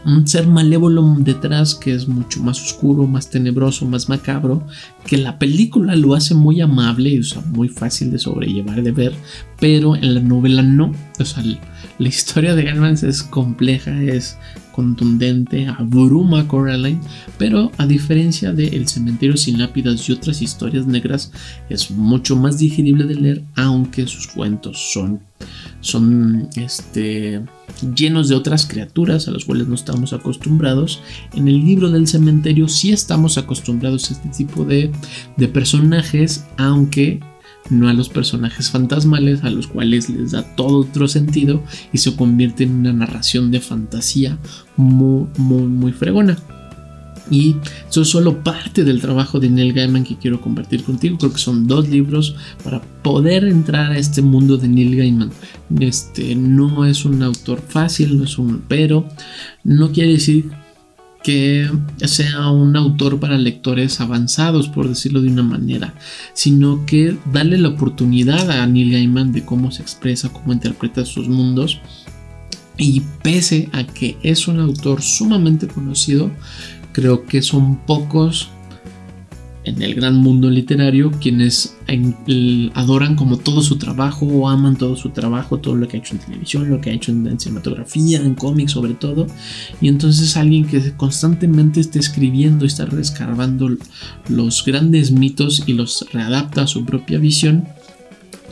un 0.06 0.26
ser 0.26 0.46
malévolo 0.46 1.16
detrás 1.18 1.74
que 1.74 1.94
es 1.94 2.08
mucho 2.08 2.42
más 2.42 2.60
oscuro, 2.62 3.06
más 3.06 3.30
tenebroso, 3.30 3.86
más 3.86 4.08
macabro, 4.08 4.66
que 5.06 5.16
la 5.16 5.38
película 5.38 5.96
lo 5.96 6.14
hace 6.14 6.34
muy 6.34 6.60
amable 6.60 7.10
y 7.10 7.20
muy 7.46 7.68
fácil 7.68 8.10
de 8.10 8.18
sobrellevar, 8.18 8.82
de 8.82 8.92
ver, 8.92 9.14
pero 9.58 9.96
en 9.96 10.14
la 10.14 10.20
novela 10.20 10.62
no. 10.62 10.92
O 11.18 11.24
sea, 11.24 11.42
la 11.98 12.08
historia 12.08 12.54
de 12.54 12.64
Gaiman 12.64 12.94
es 12.94 13.22
compleja, 13.22 14.02
es 14.02 14.36
contundente, 14.74 15.68
abruma 15.68 16.40
a 16.40 16.48
Coraline, 16.48 17.00
pero 17.38 17.70
a 17.78 17.86
diferencia 17.86 18.52
de 18.52 18.66
El 18.68 18.88
cementerio 18.88 19.36
sin 19.36 19.58
lápidas 19.58 20.08
y 20.08 20.12
otras 20.12 20.42
historias 20.42 20.86
negras, 20.86 21.32
es 21.70 21.90
mucho 21.92 22.34
más 22.34 22.58
digerible 22.58 23.04
de 23.04 23.14
leer, 23.14 23.42
aunque 23.54 24.06
sus 24.08 24.26
cuentos 24.26 24.92
son, 24.92 25.20
son 25.84 26.48
este, 26.56 27.42
llenos 27.94 28.28
de 28.28 28.34
otras 28.34 28.66
criaturas 28.66 29.28
a 29.28 29.32
las 29.32 29.44
cuales 29.44 29.68
no 29.68 29.74
estamos 29.74 30.14
acostumbrados. 30.14 31.00
En 31.34 31.46
el 31.46 31.62
libro 31.62 31.90
del 31.90 32.08
cementerio 32.08 32.68
sí 32.68 32.90
estamos 32.90 33.36
acostumbrados 33.36 34.10
a 34.10 34.14
este 34.14 34.30
tipo 34.30 34.64
de, 34.64 34.90
de 35.36 35.48
personajes, 35.48 36.46
aunque 36.56 37.20
no 37.68 37.88
a 37.88 37.92
los 37.92 38.08
personajes 38.08 38.70
fantasmales 38.70 39.44
a 39.44 39.50
los 39.50 39.66
cuales 39.66 40.08
les 40.08 40.32
da 40.32 40.42
todo 40.54 40.78
otro 40.80 41.06
sentido 41.06 41.62
y 41.92 41.98
se 41.98 42.16
convierte 42.16 42.64
en 42.64 42.72
una 42.72 42.92
narración 42.92 43.50
de 43.50 43.60
fantasía 43.60 44.38
muy 44.76 45.26
muy 45.36 45.62
muy 45.62 45.92
fregona. 45.92 46.38
Y 47.30 47.56
es 47.88 48.08
solo 48.08 48.42
parte 48.42 48.84
del 48.84 49.00
trabajo 49.00 49.40
de 49.40 49.48
Neil 49.48 49.72
Gaiman 49.72 50.04
que 50.04 50.16
quiero 50.16 50.40
compartir 50.40 50.82
contigo. 50.84 51.16
Creo 51.18 51.32
que 51.32 51.38
son 51.38 51.66
dos 51.66 51.88
libros 51.88 52.36
para 52.62 52.82
poder 53.02 53.44
entrar 53.44 53.92
a 53.92 53.98
este 53.98 54.20
mundo 54.20 54.56
de 54.56 54.68
Neil 54.68 54.96
Gaiman. 54.96 55.30
Este 55.80 56.34
no 56.34 56.84
es 56.84 57.04
un 57.04 57.22
autor 57.22 57.62
fácil, 57.66 58.18
no 58.18 58.24
es 58.24 58.38
un 58.38 58.62
pero 58.68 59.08
no 59.62 59.90
quiere 59.90 60.12
decir 60.12 60.50
que 61.24 61.70
sea 62.04 62.50
un 62.50 62.76
autor 62.76 63.18
para 63.18 63.38
lectores 63.38 64.00
avanzados, 64.00 64.68
por 64.68 64.86
decirlo 64.86 65.22
de 65.22 65.28
una 65.28 65.42
manera, 65.42 65.94
sino 66.34 66.84
que 66.84 67.16
darle 67.32 67.56
la 67.56 67.70
oportunidad 67.70 68.50
a 68.50 68.66
Neil 68.66 68.92
Gaiman 68.92 69.32
de 69.32 69.42
cómo 69.42 69.72
se 69.72 69.80
expresa, 69.80 70.28
cómo 70.28 70.52
interpreta 70.52 71.04
sus 71.06 71.28
mundos. 71.28 71.80
Y 72.76 73.02
pese 73.22 73.70
a 73.72 73.84
que 73.84 74.18
es 74.22 74.48
un 74.48 74.60
autor 74.60 75.00
sumamente 75.00 75.66
conocido, 75.66 76.30
creo 76.94 77.26
que 77.26 77.42
son 77.42 77.76
pocos 77.84 78.48
en 79.64 79.82
el 79.82 79.94
gran 79.94 80.16
mundo 80.16 80.50
literario 80.50 81.10
quienes 81.20 81.76
adoran 82.74 83.16
como 83.16 83.38
todo 83.38 83.62
su 83.62 83.76
trabajo 83.76 84.26
o 84.26 84.48
aman 84.48 84.76
todo 84.76 84.94
su 84.96 85.10
trabajo, 85.10 85.58
todo 85.58 85.74
lo 85.74 85.88
que 85.88 85.96
ha 85.96 86.00
hecho 86.00 86.14
en 86.14 86.20
televisión, 86.20 86.70
lo 86.70 86.80
que 86.80 86.90
ha 86.90 86.92
hecho 86.92 87.12
en, 87.12 87.38
cinematografía, 87.40 88.20
en 88.20 88.34
cómics 88.34 88.72
sobre 88.72 88.94
todo. 88.94 89.26
Y 89.80 89.88
entonces 89.88 90.36
alguien 90.36 90.66
que 90.66 90.92
constantemente 90.92 91.80
está 91.80 91.98
escribiendo, 91.98 92.64
está 92.64 92.84
rescarbando 92.84 93.70
los 94.28 94.64
grandes 94.64 95.10
mitos 95.10 95.62
y 95.66 95.72
los 95.72 96.06
readapta 96.12 96.62
a 96.62 96.66
su 96.66 96.84
propia 96.84 97.18
visión. 97.18 97.64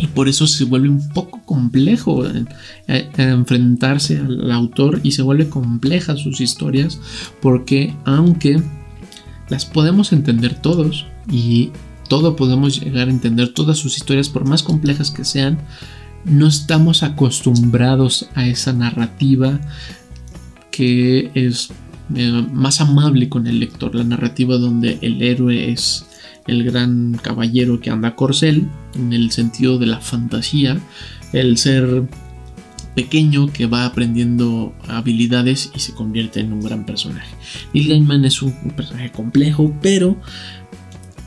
Y 0.03 0.09
por 0.09 0.29
eso 0.29 0.49
se 0.49 0.65
vuelve 0.65 0.89
un 0.89 1.09
poco 1.11 1.41
complejo 1.45 2.27
eh, 2.27 2.45
eh, 2.89 3.09
enfrentarse 3.17 4.19
al 4.19 4.51
autor 4.51 4.99
y 5.05 5.13
se 5.13 5.23
vuelve 5.23 5.49
compleja 5.49 6.17
sus 6.17 6.41
historias 6.41 6.99
porque 7.41 7.95
aunque 8.05 8.61
las 9.49 9.65
podemos 9.65 10.13
entender 10.13 10.61
todos 10.61 11.07
y 11.31 11.71
todo 12.09 12.35
podemos 12.35 12.81
llegar 12.81 13.07
a 13.07 13.13
entender 13.13 13.55
todas 13.55 13.79
sus 13.79 13.97
historias 13.97 14.29
por 14.29 14.45
más 14.45 14.65
complejas 14.65 15.13
que 15.13 15.25
sean. 15.25 15.59
No 16.25 16.49
estamos 16.49 17.05
acostumbrados 17.05 18.29
a 18.35 18.49
esa 18.49 18.73
narrativa 18.73 19.61
que 20.73 21.31
es 21.35 21.71
eh, 22.17 22.45
más 22.53 22.81
amable 22.81 23.29
con 23.29 23.47
el 23.47 23.61
lector, 23.61 23.95
la 23.95 24.03
narrativa 24.03 24.57
donde 24.57 24.99
el 25.01 25.23
héroe 25.23 25.71
es 25.71 26.07
el 26.47 26.65
gran 26.65 27.19
caballero 27.23 27.81
que 27.81 27.91
anda 27.91 28.15
corcel, 28.15 28.69
en 28.95 29.13
el 29.13 29.31
sentido 29.31 29.79
de 29.79 29.87
la 29.87 30.01
fantasía, 30.01 30.79
el 31.33 31.57
ser 31.57 32.05
pequeño 32.95 33.51
que 33.53 33.67
va 33.67 33.87
aprendiendo 33.87 34.75
habilidades 34.89 35.71
y 35.75 35.81
se 35.81 35.95
convierte 35.95 36.41
en 36.41 36.53
un 36.53 36.61
gran 36.61 36.85
personaje. 36.85 37.35
Neil 37.73 37.89
Gaiman 37.89 38.25
es 38.25 38.43
un, 38.43 38.53
personaje 38.77 39.11
complejo, 39.11 39.75
pero 39.81 40.17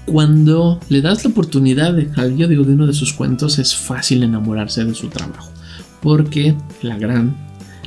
cuando 0.05 0.79
le 0.89 1.01
das 1.01 1.23
la 1.23 1.31
oportunidad 1.31 1.93
de, 1.93 2.09
yo 2.37 2.47
de 2.47 2.59
uno 2.59 2.85
de 2.85 2.93
sus 2.93 3.13
cuentos, 3.13 3.57
es 3.57 3.75
fácil 3.75 4.23
enamorarse 4.23 4.85
de 4.85 4.93
su 4.93 5.07
trabajo, 5.07 5.51
porque 6.01 6.55
la 6.81 6.97
gran, 6.97 7.35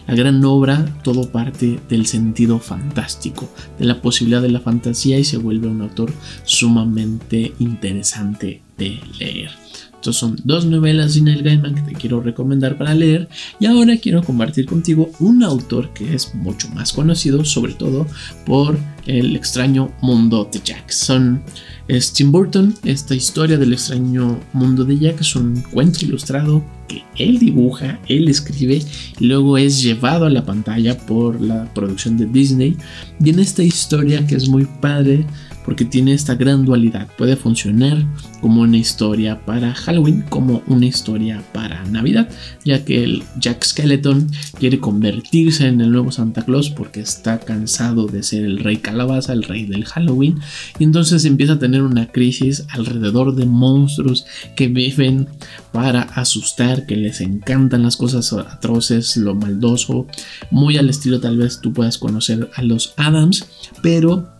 la 0.08 0.14
gran 0.14 0.42
obra 0.42 0.86
todo 1.04 1.30
parte 1.30 1.78
del 1.88 2.06
sentido 2.06 2.58
fantástico, 2.58 3.48
de 3.78 3.84
la 3.84 4.00
posibilidad 4.00 4.40
de 4.40 4.48
la 4.48 4.60
fantasía 4.60 5.18
y 5.18 5.24
se 5.24 5.36
vuelve 5.36 5.68
un 5.68 5.82
autor 5.82 6.12
sumamente 6.44 7.52
interesante 7.58 8.62
de 8.78 9.00
leer. 9.18 9.50
Estos 9.92 10.16
son 10.16 10.36
dos 10.44 10.64
novelas 10.64 11.14
de 11.14 11.22
Neil 11.22 11.42
Gaiman 11.42 11.74
que 11.74 11.82
te 11.82 11.92
quiero 11.92 12.22
recomendar 12.22 12.78
para 12.78 12.94
leer 12.94 13.28
y 13.60 13.66
ahora 13.66 13.98
quiero 13.98 14.22
compartir 14.22 14.64
contigo 14.64 15.10
un 15.18 15.42
autor 15.42 15.92
que 15.92 16.14
es 16.14 16.34
mucho 16.34 16.68
más 16.70 16.92
conocido 16.92 17.44
sobre 17.44 17.74
todo 17.74 18.06
por 18.46 18.78
el 19.06 19.36
extraño 19.36 19.92
mundo 20.00 20.48
de 20.50 20.60
Jackson. 20.60 21.42
Es 21.88 22.12
Tim 22.12 22.30
Burton, 22.30 22.75
esta 22.85 23.14
historia 23.14 23.57
del 23.57 23.73
extraño 23.73 24.38
mundo 24.52 24.85
de 24.85 24.99
Jack 24.99 25.23
es 25.23 25.35
un 25.35 25.62
cuento 25.73 26.04
ilustrado 26.04 26.62
que 26.87 27.02
él 27.16 27.38
dibuja, 27.38 27.99
él 28.09 28.28
escribe 28.28 28.83
y 29.18 29.25
luego 29.25 29.57
es 29.57 29.83
llevado 29.83 30.26
a 30.26 30.30
la 30.30 30.45
pantalla 30.45 30.99
por 30.99 31.40
la 31.40 31.64
producción 31.73 32.18
de 32.18 32.26
Disney. 32.26 32.76
Y 33.25 33.30
en 33.30 33.38
esta 33.38 33.62
historia 33.62 34.26
que 34.26 34.35
es 34.35 34.50
muy 34.50 34.66
padre 34.83 35.25
porque 35.68 35.84
tiene 35.84 36.14
esta 36.14 36.34
gran 36.34 36.64
dualidad. 36.64 37.08
Puede 37.18 37.37
funcionar 37.37 38.02
como 38.40 38.62
una 38.62 38.78
historia 38.78 39.44
para 39.44 39.75
Halloween, 39.75 40.25
como 40.30 40.62
una 40.66 40.87
historia 40.87 41.42
para 41.52 41.84
Navidad, 41.84 42.30
ya 42.64 42.87
que 42.87 43.04
el 43.04 43.22
Jack 43.38 43.62
Skeleton 43.64 44.30
quiere 44.58 44.80
convertirse 44.80 45.66
en 45.66 45.82
el 45.82 45.92
nuevo 45.92 46.10
Santa 46.10 46.40
Claus 46.40 46.70
porque 46.70 47.00
está 47.00 47.40
cansado 47.40 48.06
de 48.06 48.22
ser 48.22 48.46
el 48.46 48.60
rey 48.60 48.78
calabaza, 48.78 49.34
el 49.34 49.42
rey 49.42 49.66
del 49.66 49.84
Halloween, 49.84 50.40
y 50.78 50.84
entonces 50.84 51.26
empieza 51.26 51.52
a 51.52 51.58
tener 51.58 51.82
una 51.82 52.06
crisis 52.06 52.64
alrededor 52.70 53.34
de 53.34 53.44
monstruos 53.44 54.25
que 54.56 54.68
viven 54.68 55.28
para 55.70 56.00
asustar, 56.00 56.87
que 56.87 56.96
les 56.96 57.20
encantan 57.20 57.82
las 57.82 57.98
cosas 57.98 58.32
atroces, 58.32 59.18
lo 59.18 59.34
maldoso, 59.34 60.06
muy 60.50 60.78
al 60.78 60.88
estilo 60.88 61.20
tal 61.20 61.37
vez 61.37 61.60
tú 61.60 61.75
puedas 61.75 61.98
conocer 61.98 62.48
a 62.54 62.62
los 62.62 62.94
Adams, 62.96 63.44
pero 63.82 64.38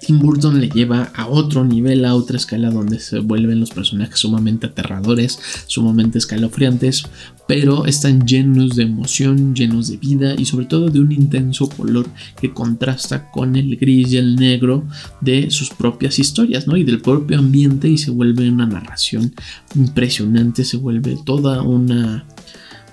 Tim 0.00 0.18
Burton 0.18 0.60
le 0.60 0.68
lleva 0.68 1.10
a 1.14 1.28
otro 1.28 1.64
nivel, 1.64 2.04
a 2.04 2.14
otra 2.14 2.36
escala 2.36 2.70
donde 2.70 2.98
se 2.98 3.20
vuelven 3.20 3.60
los 3.60 3.70
personajes 3.70 4.18
sumamente 4.18 4.66
aterradores, 4.66 5.38
sumamente 5.66 6.18
escalofriantes, 6.18 7.04
pero 7.46 7.86
están 7.86 8.26
llenos 8.26 8.76
de 8.76 8.84
emoción, 8.84 9.54
llenos 9.54 9.88
de 9.88 9.96
vida 9.96 10.34
y 10.36 10.44
sobre 10.44 10.66
todo 10.66 10.88
de 10.88 11.00
un 11.00 11.12
intenso 11.12 11.68
color 11.68 12.06
que 12.40 12.52
contrasta 12.52 13.30
con 13.30 13.56
el 13.56 13.76
gris 13.76 14.12
y 14.12 14.16
el 14.16 14.36
negro 14.36 14.84
de 15.20 15.50
sus 15.50 15.70
propias 15.70 16.18
historias, 16.18 16.66
¿no? 16.66 16.76
Y 16.76 16.84
del 16.84 17.00
propio 17.00 17.38
ambiente 17.38 17.88
y 17.88 17.98
se 17.98 18.10
vuelve 18.10 18.48
una 18.48 18.66
narración 18.66 19.34
impresionante, 19.74 20.64
se 20.64 20.76
vuelve 20.76 21.16
toda 21.24 21.62
una 21.62 22.26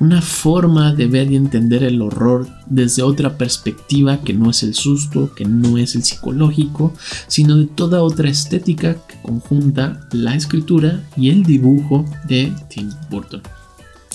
una 0.01 0.19
forma 0.19 0.95
de 0.95 1.05
ver 1.05 1.31
y 1.31 1.35
entender 1.35 1.83
el 1.83 2.01
horror 2.01 2.47
desde 2.65 3.03
otra 3.03 3.37
perspectiva 3.37 4.21
que 4.23 4.33
no 4.33 4.49
es 4.49 4.63
el 4.63 4.73
susto, 4.73 5.31
que 5.35 5.45
no 5.45 5.77
es 5.77 5.93
el 5.93 6.03
psicológico, 6.03 6.91
sino 7.27 7.55
de 7.55 7.67
toda 7.67 8.01
otra 8.01 8.27
estética 8.27 8.95
que 8.95 9.21
conjunta 9.21 10.07
la 10.11 10.35
escritura 10.35 11.03
y 11.15 11.29
el 11.29 11.43
dibujo 11.43 12.03
de 12.27 12.51
Tim 12.67 12.89
Burton. 13.11 13.43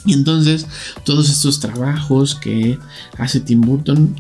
Y 0.05 0.13
entonces 0.13 0.67
todos 1.05 1.31
estos 1.31 1.61
trabajos 1.61 2.35
que 2.35 2.77
hace 3.17 3.39
Tim 3.39 3.61
Burton 3.61 4.17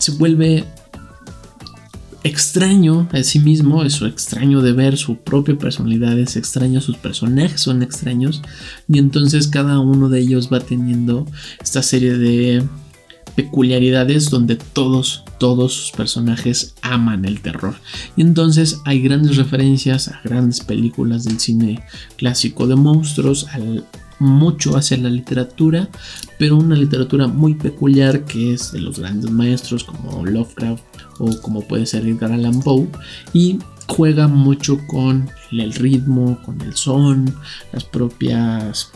se 0.00 0.10
vuelve 0.12 0.64
extraño 2.24 3.08
a 3.12 3.22
sí 3.22 3.38
mismo, 3.38 3.82
es 3.82 4.00
extraño 4.02 4.62
de 4.62 4.72
ver 4.72 4.96
su 4.96 5.16
propia 5.16 5.56
personalidad, 5.56 6.18
es 6.18 6.36
extraño, 6.36 6.80
sus 6.80 6.96
personajes 6.96 7.60
son 7.60 7.82
extraños 7.82 8.42
y 8.88 8.98
entonces 8.98 9.48
cada 9.48 9.78
uno 9.78 10.08
de 10.08 10.20
ellos 10.20 10.50
va 10.52 10.60
teniendo 10.60 11.26
esta 11.62 11.82
serie 11.82 12.16
de 12.16 12.62
peculiaridades 13.34 14.28
donde 14.28 14.56
todos, 14.56 15.24
todos 15.38 15.72
sus 15.72 15.90
personajes 15.92 16.74
aman 16.82 17.24
el 17.24 17.40
terror. 17.40 17.74
Y 18.16 18.22
entonces 18.22 18.80
hay 18.84 19.00
grandes 19.00 19.36
referencias 19.36 20.08
a 20.08 20.20
grandes 20.22 20.60
películas 20.60 21.24
del 21.24 21.40
cine 21.40 21.82
clásico 22.16 22.66
de 22.66 22.76
monstruos, 22.76 23.46
al, 23.52 23.86
mucho 24.18 24.76
hacia 24.76 24.98
la 24.98 25.10
literatura, 25.10 25.88
pero 26.38 26.56
una 26.56 26.76
literatura 26.76 27.26
muy 27.26 27.54
peculiar 27.54 28.24
que 28.24 28.52
es 28.52 28.72
de 28.72 28.80
los 28.80 28.98
grandes 28.98 29.30
maestros 29.30 29.84
como 29.84 30.24
Lovecraft 30.26 30.84
o 31.20 31.40
como 31.40 31.60
puede 31.60 31.86
ser 31.86 32.06
Edgar 32.06 32.32
Allan 32.32 32.60
Poe 32.60 32.88
y 33.32 33.58
juega 33.86 34.26
mucho 34.26 34.78
con 34.88 35.30
el 35.52 35.72
ritmo, 35.74 36.40
con 36.44 36.60
el 36.62 36.74
son, 36.74 37.32
las 37.72 37.84
propias 37.84 38.90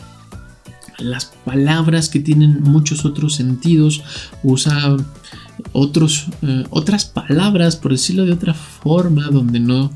las 0.97 1.25
palabras 1.25 2.09
que 2.09 2.19
tienen 2.19 2.63
muchos 2.63 3.05
otros 3.05 3.35
sentidos, 3.35 4.01
usa 4.43 4.95
otros, 5.73 6.27
eh, 6.41 6.63
otras 6.69 7.05
palabras, 7.05 7.75
por 7.75 7.91
decirlo 7.91 8.25
de 8.25 8.33
otra 8.33 8.53
forma, 8.53 9.23
donde 9.29 9.59
no 9.59 9.91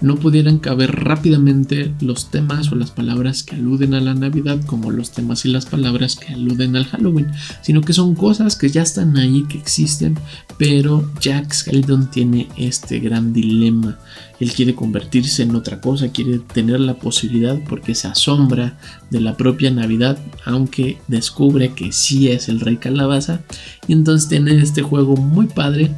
no 0.00 0.16
pudieran 0.16 0.58
caber 0.58 1.04
rápidamente 1.04 1.94
los 2.00 2.30
temas 2.30 2.70
o 2.70 2.74
las 2.74 2.90
palabras 2.90 3.42
que 3.42 3.56
aluden 3.56 3.94
a 3.94 4.00
la 4.00 4.14
Navidad 4.14 4.60
como 4.66 4.90
los 4.90 5.10
temas 5.12 5.44
y 5.44 5.48
las 5.48 5.66
palabras 5.66 6.16
que 6.16 6.34
aluden 6.34 6.76
al 6.76 6.84
Halloween, 6.84 7.28
sino 7.62 7.80
que 7.80 7.92
son 7.92 8.14
cosas 8.14 8.56
que 8.56 8.68
ya 8.68 8.82
están 8.82 9.16
ahí, 9.16 9.44
que 9.48 9.58
existen, 9.58 10.18
pero 10.58 11.10
Jack 11.20 11.52
Skellington 11.52 12.10
tiene 12.10 12.48
este 12.56 13.00
gran 13.00 13.32
dilema. 13.32 13.98
Él 14.38 14.52
quiere 14.52 14.74
convertirse 14.74 15.42
en 15.42 15.56
otra 15.56 15.80
cosa, 15.80 16.08
quiere 16.08 16.38
tener 16.38 16.80
la 16.80 16.94
posibilidad 16.94 17.58
porque 17.68 17.94
se 17.94 18.08
asombra 18.08 18.78
de 19.10 19.20
la 19.20 19.36
propia 19.36 19.70
Navidad, 19.70 20.18
aunque 20.44 20.98
descubre 21.08 21.72
que 21.72 21.92
sí 21.92 22.28
es 22.28 22.48
el 22.48 22.60
rey 22.60 22.76
calabaza, 22.76 23.40
y 23.88 23.94
entonces 23.94 24.28
tiene 24.28 24.56
este 24.56 24.82
juego 24.82 25.16
muy 25.16 25.46
padre 25.46 25.90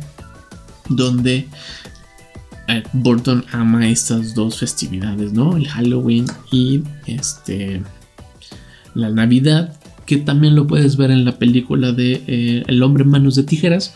donde 0.88 1.48
eh, 2.68 2.82
Burton 2.92 3.44
ama 3.52 3.88
estas 3.88 4.34
dos 4.34 4.58
festividades, 4.58 5.32
¿no? 5.32 5.56
El 5.56 5.66
Halloween 5.68 6.26
y 6.52 6.82
este 7.06 7.82
la 8.94 9.10
Navidad, 9.10 9.76
que 10.06 10.16
también 10.18 10.54
lo 10.54 10.66
puedes 10.66 10.96
ver 10.96 11.10
en 11.10 11.24
la 11.24 11.38
película 11.38 11.92
de 11.92 12.22
eh, 12.26 12.64
El 12.66 12.82
hombre 12.82 13.04
en 13.04 13.10
manos 13.10 13.36
de 13.36 13.44
tijeras 13.44 13.94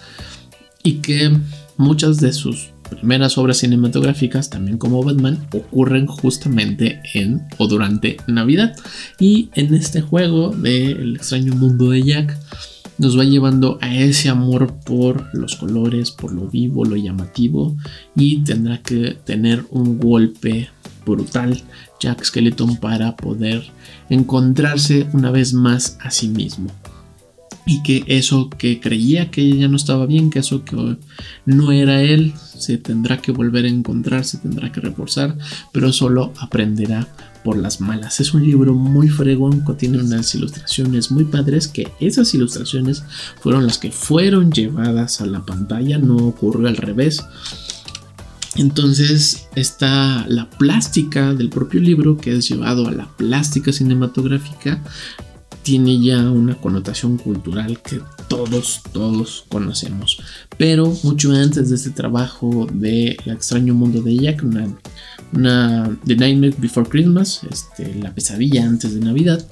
y 0.82 0.94
que 0.94 1.36
muchas 1.76 2.20
de 2.20 2.32
sus 2.32 2.70
primeras 2.90 3.38
obras 3.38 3.58
cinematográficas, 3.58 4.50
también 4.50 4.78
como 4.78 5.02
Batman, 5.02 5.46
ocurren 5.52 6.06
justamente 6.06 7.00
en 7.14 7.42
o 7.58 7.66
durante 7.66 8.18
Navidad. 8.26 8.76
Y 9.18 9.50
en 9.54 9.74
este 9.74 10.00
juego 10.00 10.50
de 10.50 10.92
El 10.92 11.16
extraño 11.16 11.54
mundo 11.54 11.90
de 11.90 12.02
Jack, 12.02 12.38
nos 13.02 13.18
va 13.18 13.24
llevando 13.24 13.78
a 13.80 13.94
ese 13.94 14.28
amor 14.28 14.74
por 14.86 15.28
los 15.34 15.56
colores, 15.56 16.12
por 16.12 16.32
lo 16.32 16.46
vivo, 16.46 16.84
lo 16.84 16.96
llamativo 16.96 17.76
y 18.14 18.44
tendrá 18.44 18.80
que 18.80 19.18
tener 19.24 19.64
un 19.70 19.98
golpe 19.98 20.68
brutal 21.04 21.60
Jack 21.98 22.24
Skeleton 22.24 22.76
para 22.76 23.16
poder 23.16 23.64
encontrarse 24.08 25.08
una 25.12 25.32
vez 25.32 25.52
más 25.52 25.98
a 26.00 26.12
sí 26.12 26.28
mismo. 26.28 26.70
Y 27.66 27.82
que 27.82 28.04
eso 28.06 28.50
que 28.50 28.80
creía 28.80 29.30
que 29.30 29.56
ya 29.56 29.66
no 29.66 29.76
estaba 29.76 30.06
bien, 30.06 30.30
que 30.30 30.38
eso 30.38 30.64
que 30.64 30.96
no 31.44 31.72
era 31.72 32.02
él, 32.02 32.34
se 32.56 32.78
tendrá 32.78 33.18
que 33.18 33.32
volver 33.32 33.64
a 33.64 33.68
encontrar, 33.68 34.24
se 34.24 34.38
tendrá 34.38 34.70
que 34.70 34.80
reforzar, 34.80 35.36
pero 35.72 35.92
solo 35.92 36.32
aprenderá 36.38 37.08
por 37.42 37.56
las 37.56 37.80
malas. 37.80 38.20
Es 38.20 38.34
un 38.34 38.44
libro 38.44 38.74
muy 38.74 39.08
fregón, 39.08 39.64
tiene 39.76 39.98
unas 39.98 40.34
ilustraciones 40.34 41.10
muy 41.10 41.24
padres 41.24 41.68
que 41.68 41.92
esas 42.00 42.34
ilustraciones 42.34 43.04
fueron 43.40 43.66
las 43.66 43.78
que 43.78 43.90
fueron 43.90 44.52
llevadas 44.52 45.20
a 45.20 45.26
la 45.26 45.44
pantalla, 45.44 45.98
no 45.98 46.16
ocurrió 46.16 46.68
al 46.68 46.76
revés. 46.76 47.24
Entonces 48.54 49.48
está 49.54 50.26
la 50.28 50.50
plástica 50.50 51.32
del 51.32 51.48
propio 51.48 51.80
libro 51.80 52.18
que 52.18 52.36
es 52.36 52.48
llevado 52.48 52.86
a 52.86 52.92
la 52.92 53.08
plástica 53.16 53.72
cinematográfica. 53.72 54.82
Tiene 55.62 56.00
ya 56.00 56.30
una 56.30 56.56
connotación 56.56 57.18
cultural 57.18 57.80
que 57.82 58.00
todos, 58.28 58.80
todos 58.92 59.44
conocemos. 59.48 60.18
Pero 60.58 60.92
mucho 61.02 61.32
antes 61.32 61.70
de 61.70 61.76
este 61.76 61.90
trabajo 61.90 62.66
de 62.72 63.16
El 63.24 63.32
extraño 63.32 63.74
mundo 63.74 64.02
de 64.02 64.16
Jack, 64.16 64.42
una 64.42 64.68
una 65.32 65.96
The 66.04 66.16
Nightmare 66.16 66.54
Before 66.58 66.88
Christmas, 66.88 67.40
este, 67.50 67.94
La 67.94 68.14
pesadilla 68.14 68.64
antes 68.64 68.94
de 68.94 69.00
Navidad, 69.00 69.44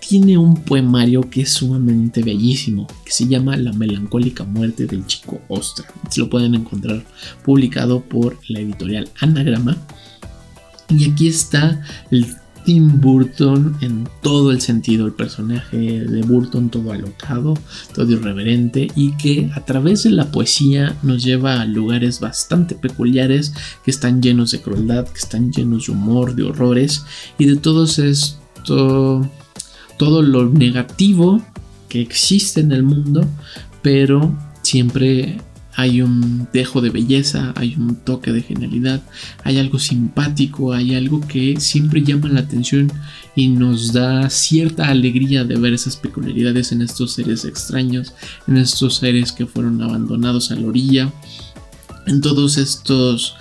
tiene 0.00 0.38
un 0.38 0.62
poemario 0.62 1.22
que 1.28 1.42
es 1.42 1.50
sumamente 1.50 2.22
bellísimo, 2.22 2.86
que 3.04 3.12
se 3.12 3.26
llama 3.26 3.56
La 3.56 3.72
melancólica 3.72 4.44
muerte 4.44 4.86
del 4.86 5.06
chico 5.06 5.40
Ostra. 5.48 5.86
Se 6.10 6.20
lo 6.20 6.30
pueden 6.30 6.54
encontrar 6.54 7.04
publicado 7.44 8.00
por 8.00 8.38
la 8.48 8.60
editorial 8.60 9.08
Anagrama. 9.20 9.76
Y 10.88 11.10
aquí 11.10 11.26
está 11.26 11.82
el 12.10 12.26
Tim 12.66 13.00
Burton 13.00 13.76
en 13.80 14.08
todo 14.22 14.50
el 14.50 14.60
sentido, 14.60 15.06
el 15.06 15.12
personaje 15.12 16.00
de 16.00 16.22
Burton 16.22 16.68
todo 16.68 16.90
alocado, 16.90 17.54
todo 17.94 18.10
irreverente 18.10 18.88
y 18.96 19.12
que 19.12 19.52
a 19.54 19.64
través 19.64 20.02
de 20.02 20.10
la 20.10 20.32
poesía 20.32 20.96
nos 21.04 21.22
lleva 21.22 21.60
a 21.60 21.64
lugares 21.64 22.18
bastante 22.18 22.74
peculiares 22.74 23.54
que 23.84 23.92
están 23.92 24.20
llenos 24.20 24.50
de 24.50 24.60
crueldad, 24.60 25.06
que 25.06 25.18
están 25.18 25.52
llenos 25.52 25.86
de 25.86 25.92
humor, 25.92 26.34
de 26.34 26.42
horrores 26.42 27.04
y 27.38 27.46
de 27.46 27.54
todo 27.54 27.84
esto, 27.84 29.30
todo 29.96 30.22
lo 30.22 30.48
negativo 30.50 31.40
que 31.88 32.00
existe 32.00 32.60
en 32.62 32.72
el 32.72 32.82
mundo, 32.82 33.24
pero 33.80 34.36
siempre 34.62 35.38
hay 35.76 36.00
un 36.00 36.48
dejo 36.52 36.80
de 36.80 36.88
belleza, 36.88 37.52
hay 37.54 37.74
un 37.76 37.96
toque 37.96 38.32
de 38.32 38.40
genialidad, 38.40 39.02
hay 39.44 39.58
algo 39.58 39.78
simpático, 39.78 40.72
hay 40.72 40.94
algo 40.94 41.20
que 41.20 41.60
siempre 41.60 42.02
llama 42.02 42.28
la 42.28 42.40
atención 42.40 42.90
y 43.34 43.48
nos 43.48 43.92
da 43.92 44.30
cierta 44.30 44.88
alegría 44.88 45.44
de 45.44 45.56
ver 45.56 45.74
esas 45.74 45.96
peculiaridades 45.96 46.72
en 46.72 46.80
estos 46.80 47.12
seres 47.12 47.44
extraños, 47.44 48.14
en 48.48 48.56
estos 48.56 48.96
seres 48.96 49.32
que 49.32 49.44
fueron 49.44 49.82
abandonados 49.82 50.50
a 50.50 50.56
la 50.56 50.66
orilla, 50.66 51.12
en 52.06 52.22
todos 52.22 52.56
estos 52.56 53.36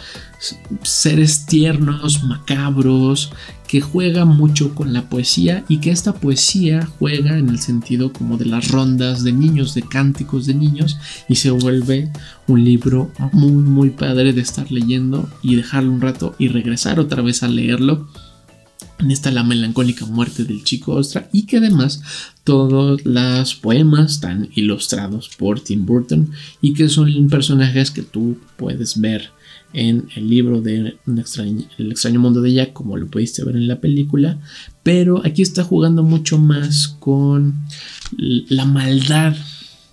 seres 0.84 1.45
tiernos, 1.45 2.24
macabros, 2.24 3.32
que 3.67 3.82
juega 3.82 4.25
mucho 4.25 4.75
con 4.75 4.93
la 4.93 5.10
poesía 5.10 5.63
y 5.67 5.80
que 5.80 5.91
esta 5.91 6.13
poesía 6.13 6.86
juega 6.99 7.38
en 7.38 7.49
el 7.49 7.60
sentido 7.60 8.13
como 8.13 8.38
de 8.38 8.45
las 8.45 8.69
rondas 8.69 9.23
de 9.23 9.32
niños, 9.32 9.73
de 9.73 9.82
cánticos 9.82 10.45
de 10.45 10.54
niños 10.54 10.97
y 11.28 11.36
se 11.36 11.51
vuelve 11.51 12.12
un 12.47 12.63
libro 12.63 13.12
muy 13.32 13.51
muy 13.51 13.89
padre 13.89 14.34
de 14.34 14.41
estar 14.41 14.71
leyendo 14.71 15.30
y 15.41 15.56
dejarlo 15.56 15.91
un 15.91 16.01
rato 16.01 16.36
y 16.38 16.49
regresar 16.49 16.99
otra 16.99 17.21
vez 17.21 17.43
a 17.43 17.47
leerlo 17.47 18.08
en 18.99 19.12
esta 19.12 19.32
la 19.32 19.43
melancólica 19.43 20.06
muerte 20.06 20.45
del 20.45 20.63
chico 20.63 20.93
Ostra 20.93 21.30
y 21.32 21.43
que 21.43 21.58
además 21.58 22.01
todos 22.43 23.04
los 23.06 23.56
poemas 23.56 24.13
están 24.13 24.49
ilustrados 24.56 25.30
por 25.38 25.60
Tim 25.60 25.86
Burton 25.86 26.32
y 26.62 26.73
que 26.73 26.88
son 26.89 27.28
personajes 27.30 27.91
que 27.91 28.04
tú 28.04 28.38
puedes 28.58 28.99
ver 28.99 29.32
en 29.75 30.07
el 30.15 30.29
libro 30.29 30.61
de 30.61 30.97
extraño, 31.17 31.65
El 31.77 31.91
extraño 31.91 32.19
mundo 32.21 32.41
de 32.41 32.53
Jack 32.53 32.71
como 32.71 32.95
lo 32.95 33.07
pudiste 33.07 33.43
ver 33.43 33.57
en 33.57 33.67
la 33.67 33.81
película. 33.81 34.39
Pero 34.83 35.21
aquí 35.25 35.41
está 35.41 35.63
jugando 35.63 36.01
mucho 36.01 36.38
más 36.38 36.88
con 36.88 37.55
la 38.17 38.65
maldad 38.65 39.35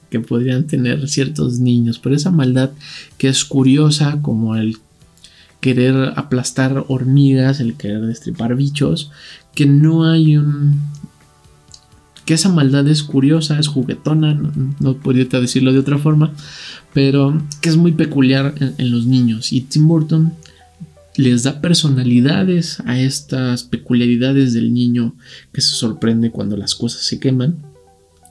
que 0.08 0.20
podrían 0.20 0.66
tener 0.66 1.08
ciertos 1.08 1.58
niños, 1.58 1.98
pero 1.98 2.14
esa 2.14 2.30
maldad 2.30 2.70
que 3.18 3.28
es 3.28 3.44
curiosa 3.44 4.20
como 4.22 4.54
el 4.54 4.76
querer 5.60 6.12
aplastar 6.16 6.84
hormigas, 6.88 7.60
el 7.60 7.74
querer 7.74 8.02
destripar 8.02 8.54
bichos, 8.54 9.10
que 9.54 9.66
no 9.66 10.04
hay 10.08 10.36
un... 10.36 10.80
que 12.24 12.34
esa 12.34 12.48
maldad 12.48 12.86
es 12.88 13.02
curiosa, 13.02 13.58
es 13.58 13.68
juguetona, 13.68 14.34
no, 14.80 14.96
podría 14.96 15.24
decirlo 15.24 15.72
de 15.72 15.80
otra 15.80 15.98
forma, 15.98 16.32
pero 16.92 17.42
que 17.60 17.68
es 17.68 17.76
muy 17.76 17.92
peculiar 17.92 18.54
en, 18.78 18.90
los 18.90 19.06
niños. 19.06 19.52
Y 19.52 19.62
Tim 19.62 19.88
Burton 19.88 20.32
les 21.16 21.42
da 21.42 21.60
personalidades 21.60 22.80
a 22.86 23.00
estas 23.00 23.64
peculiaridades 23.64 24.52
del 24.54 24.72
niño 24.72 25.14
que 25.52 25.60
se 25.60 25.74
sorprende 25.74 26.30
cuando 26.30 26.56
las 26.56 26.74
cosas 26.74 27.02
se 27.02 27.18
queman 27.18 27.56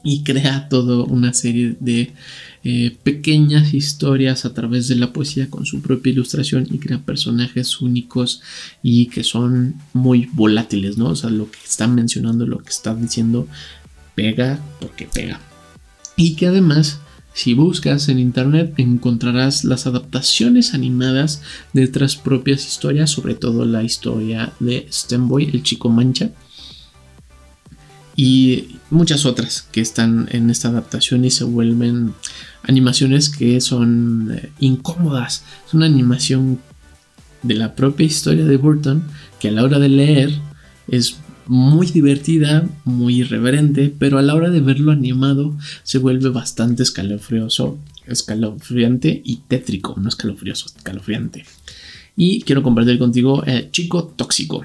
y 0.04 0.24
crea 0.24 0.68
toda 0.68 1.04
una 1.04 1.34
serie 1.34 1.76
de 1.80 2.14
eh, 2.64 2.96
pequeñas 3.04 3.74
historias 3.74 4.46
a 4.46 4.54
través 4.54 4.88
de 4.88 4.96
la 4.96 5.14
poesía 5.14 5.50
con 5.50 5.66
su 5.66 5.82
propia 5.82 6.12
ilustración 6.12 6.68
y 6.70 6.80
crea 6.80 7.00
personajes 7.00 7.82
únicos 7.82 8.42
y 8.82 9.08
que 9.08 9.24
son 9.24 9.76
muy 9.94 10.28
volátiles, 10.34 10.98
¿no? 10.98 11.10
O 11.10 11.16
sea, 11.16 11.30
lo 11.30 11.50
que 11.50 11.60
están 11.64 11.94
mencionando, 11.96 12.46
lo 12.46 12.60
que 12.60 12.70
están 12.70 13.02
diciendo, 13.02 13.48
pega 14.16 14.60
porque 14.80 15.08
pega. 15.12 15.40
Y 16.16 16.36
que 16.36 16.48
además, 16.48 17.00
si 17.34 17.54
buscas 17.54 18.10
en 18.10 18.20
internet, 18.20 18.74
encontrarás 18.78 19.64
las 19.64 19.88
adaptaciones 19.88 20.74
animadas 20.74 21.42
de 21.74 21.86
otras 21.86 22.16
propias 22.16 22.66
historias, 22.66 23.10
sobre 23.10 23.36
todo 23.36 23.66
la 23.66 23.84
historia 23.84 24.54
de 24.60 24.88
Stemboy, 24.92 25.50
el 25.52 25.64
chico 25.64 25.90
mancha 25.90 26.32
y 28.16 28.78
muchas 28.90 29.26
otras 29.26 29.64
que 29.72 29.82
están 29.82 30.28
en 30.32 30.50
esta 30.50 30.68
adaptación 30.68 31.26
y 31.26 31.32
se 31.32 31.44
vuelven 31.44 32.14
animaciones 32.64 33.30
que 33.30 33.60
son 33.62 34.32
eh, 34.38 34.52
incómodas. 34.60 35.44
Es 35.66 35.74
una 35.74 35.86
animación 35.86 36.60
de 37.42 37.56
la 37.56 37.74
propia 37.74 38.06
historia 38.06 38.46
de 38.46 38.58
Burton 38.58 39.04
que 39.40 39.48
a 39.48 39.52
la 39.52 39.64
hora 39.64 39.80
de 39.80 39.90
leer 39.90 40.32
es 40.88 41.18
muy 41.52 41.88
divertida, 41.88 42.66
muy 42.86 43.20
irreverente, 43.20 43.94
pero 44.00 44.18
a 44.18 44.22
la 44.22 44.36
hora 44.36 44.50
de 44.50 44.62
verlo 44.62 44.94
animado 44.94 45.54
se 45.84 45.98
vuelve 45.98 46.30
bastante 46.30 46.82
escalofrioso, 46.82 47.78
escalofriante 48.08 49.22
y 49.26 49.42
tétrico, 49.50 49.96
no 50.00 50.08
escalofrioso, 50.08 50.68
escalofriante. 50.68 51.44
Y 52.16 52.44
quiero 52.44 52.64
compartir 52.64 52.98
contigo 52.98 53.44
eh, 53.46 53.68
Chico 53.70 54.06
Tóxico. 54.16 54.64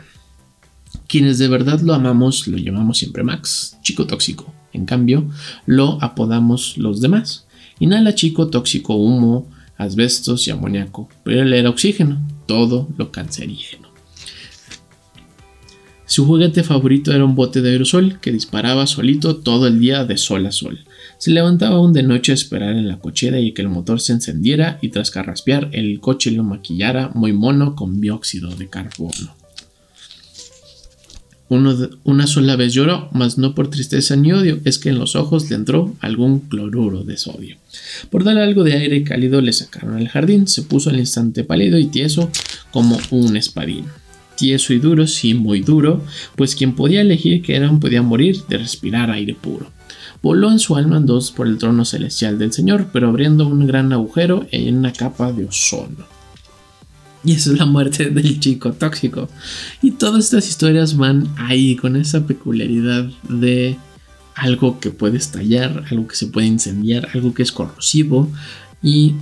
Quienes 1.08 1.38
de 1.38 1.48
verdad 1.48 1.80
lo 1.80 1.92
amamos 1.92 2.46
lo 2.46 2.56
llamamos 2.56 2.98
siempre 2.98 3.24
Max, 3.24 3.76
chico 3.82 4.06
tóxico. 4.06 4.54
En 4.72 4.86
cambio, 4.86 5.28
lo 5.66 6.00
apodamos 6.04 6.78
los 6.78 7.00
demás. 7.00 7.46
Inhala 7.80 8.14
chico 8.14 8.46
tóxico 8.46 8.94
humo, 8.94 9.50
asbestos 9.76 10.46
y 10.46 10.52
amoníaco, 10.52 11.08
pero 11.24 11.42
él 11.42 11.52
era 11.52 11.68
oxígeno, 11.68 12.24
todo 12.46 12.88
lo 12.96 13.10
cancerígeno. 13.10 13.85
Su 16.06 16.24
juguete 16.24 16.62
favorito 16.62 17.12
era 17.12 17.24
un 17.24 17.34
bote 17.34 17.60
de 17.60 17.70
aerosol 17.70 18.18
que 18.20 18.32
disparaba 18.32 18.86
solito 18.86 19.36
todo 19.36 19.66
el 19.66 19.80
día 19.80 20.04
de 20.04 20.16
sol 20.16 20.46
a 20.46 20.52
sol. 20.52 20.80
Se 21.18 21.30
levantaba 21.30 21.76
aún 21.76 21.92
de 21.92 22.02
noche 22.02 22.32
a 22.32 22.34
esperar 22.36 22.76
en 22.76 22.88
la 22.88 22.98
cochera 22.98 23.40
y 23.40 23.52
que 23.52 23.62
el 23.62 23.68
motor 23.68 24.00
se 24.00 24.12
encendiera 24.12 24.78
y 24.80 24.90
tras 24.90 25.10
carraspear 25.10 25.68
el 25.72 26.00
coche 26.00 26.30
lo 26.30 26.44
maquillara 26.44 27.10
muy 27.14 27.32
mono 27.32 27.74
con 27.74 28.00
dióxido 28.00 28.54
de 28.54 28.68
carbono 28.68 29.34
una 31.48 32.26
sola 32.26 32.56
vez 32.56 32.72
lloró, 32.72 33.08
mas 33.12 33.38
no 33.38 33.54
por 33.54 33.70
tristeza 33.70 34.16
ni 34.16 34.32
odio, 34.32 34.60
es 34.64 34.78
que 34.78 34.88
en 34.88 34.98
los 34.98 35.14
ojos 35.14 35.48
le 35.48 35.56
entró 35.56 35.94
algún 36.00 36.40
cloruro 36.40 37.04
de 37.04 37.16
sodio. 37.16 37.56
Por 38.10 38.24
darle 38.24 38.42
algo 38.42 38.64
de 38.64 38.74
aire 38.74 39.04
cálido 39.04 39.40
le 39.40 39.52
sacaron 39.52 39.96
al 39.96 40.08
jardín, 40.08 40.48
se 40.48 40.62
puso 40.62 40.90
al 40.90 40.98
instante 40.98 41.44
pálido 41.44 41.78
y 41.78 41.86
tieso 41.86 42.30
como 42.72 42.98
un 43.10 43.36
espadín. 43.36 43.84
Tieso 44.36 44.72
y 44.72 44.78
duro, 44.78 45.06
sí, 45.06 45.34
muy 45.34 45.60
duro, 45.60 46.04
pues 46.36 46.54
quien 46.54 46.74
podía 46.74 47.00
elegir 47.00 47.42
que 47.42 47.56
eran 47.56 47.80
podía 47.80 48.02
morir 48.02 48.42
de 48.48 48.58
respirar 48.58 49.10
aire 49.10 49.34
puro. 49.34 49.70
Voló 50.22 50.50
en 50.50 50.58
su 50.58 50.76
alma 50.76 50.98
en 50.98 51.06
dos 51.06 51.30
por 51.30 51.46
el 51.46 51.58
trono 51.58 51.84
celestial 51.84 52.38
del 52.38 52.52
Señor, 52.52 52.88
pero 52.92 53.08
abriendo 53.08 53.46
un 53.46 53.66
gran 53.66 53.92
agujero 53.92 54.46
en 54.50 54.78
una 54.78 54.92
capa 54.92 55.32
de 55.32 55.44
ozono. 55.44 56.06
Y 57.24 57.32
esa 57.32 57.52
es 57.52 57.58
la 57.58 57.66
muerte 57.66 58.10
del 58.10 58.38
chico 58.38 58.72
tóxico. 58.72 59.28
Y 59.82 59.92
todas 59.92 60.24
estas 60.24 60.48
historias 60.48 60.96
van 60.96 61.28
ahí 61.36 61.76
con 61.76 61.96
esa 61.96 62.26
peculiaridad 62.26 63.06
de 63.28 63.76
algo 64.36 64.78
que 64.78 64.90
puede 64.90 65.16
estallar, 65.16 65.84
algo 65.90 66.06
que 66.06 66.14
se 66.14 66.26
puede 66.26 66.46
incendiar, 66.46 67.08
algo 67.14 67.34
que 67.34 67.42
es 67.42 67.50
corrosivo 67.50 68.30
y 68.82 69.14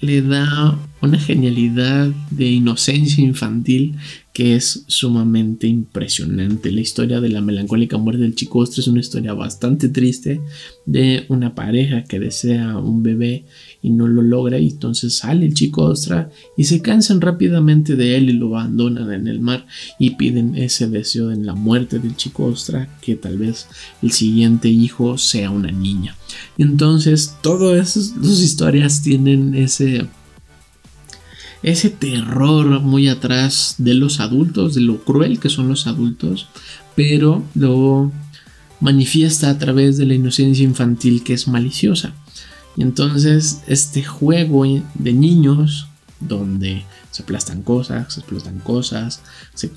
le 0.00 0.22
da 0.22 0.78
una 1.00 1.18
genialidad 1.18 2.08
de 2.30 2.46
inocencia 2.46 3.24
infantil 3.24 3.96
que 4.38 4.54
es 4.54 4.84
sumamente 4.86 5.66
impresionante. 5.66 6.70
La 6.70 6.80
historia 6.80 7.20
de 7.20 7.28
la 7.28 7.40
melancólica 7.40 7.98
muerte 7.98 8.22
del 8.22 8.36
chico 8.36 8.60
Ostra 8.60 8.82
es 8.82 8.86
una 8.86 9.00
historia 9.00 9.34
bastante 9.34 9.88
triste 9.88 10.40
de 10.86 11.24
una 11.26 11.56
pareja 11.56 12.04
que 12.04 12.20
desea 12.20 12.78
un 12.78 13.02
bebé 13.02 13.46
y 13.82 13.90
no 13.90 14.06
lo 14.06 14.22
logra 14.22 14.60
y 14.60 14.68
entonces 14.68 15.16
sale 15.16 15.44
el 15.44 15.54
chico 15.54 15.82
Ostra 15.82 16.30
y 16.56 16.62
se 16.62 16.80
cansan 16.80 17.20
rápidamente 17.20 17.96
de 17.96 18.16
él 18.16 18.30
y 18.30 18.34
lo 18.34 18.56
abandonan 18.56 19.12
en 19.12 19.26
el 19.26 19.40
mar 19.40 19.66
y 19.98 20.10
piden 20.10 20.54
ese 20.54 20.86
deseo 20.86 21.32
en 21.32 21.44
la 21.44 21.56
muerte 21.56 21.98
del 21.98 22.14
chico 22.14 22.44
Ostra 22.44 22.96
que 23.02 23.16
tal 23.16 23.38
vez 23.38 23.66
el 24.02 24.12
siguiente 24.12 24.68
hijo 24.68 25.18
sea 25.18 25.50
una 25.50 25.72
niña. 25.72 26.16
Entonces 26.58 27.34
todas 27.42 27.96
esas 27.96 28.40
historias 28.40 29.02
tienen 29.02 29.56
ese 29.56 30.06
ese 31.62 31.90
terror 31.90 32.80
muy 32.80 33.08
atrás 33.08 33.74
de 33.78 33.94
los 33.94 34.20
adultos, 34.20 34.74
de 34.74 34.80
lo 34.80 35.02
cruel 35.04 35.40
que 35.40 35.48
son 35.48 35.68
los 35.68 35.86
adultos, 35.86 36.48
pero 36.94 37.42
lo 37.54 38.12
manifiesta 38.80 39.50
a 39.50 39.58
través 39.58 39.96
de 39.96 40.06
la 40.06 40.14
inocencia 40.14 40.64
infantil 40.64 41.24
que 41.24 41.34
es 41.34 41.48
maliciosa. 41.48 42.14
Y 42.76 42.82
entonces 42.82 43.62
este 43.66 44.04
juego 44.04 44.64
de 44.94 45.12
niños, 45.12 45.88
donde 46.20 46.84
se 47.10 47.22
aplastan 47.22 47.62
cosas, 47.62 48.12
se 48.14 48.20
explotan 48.20 48.60
cosas, 48.60 49.22
se 49.54 49.70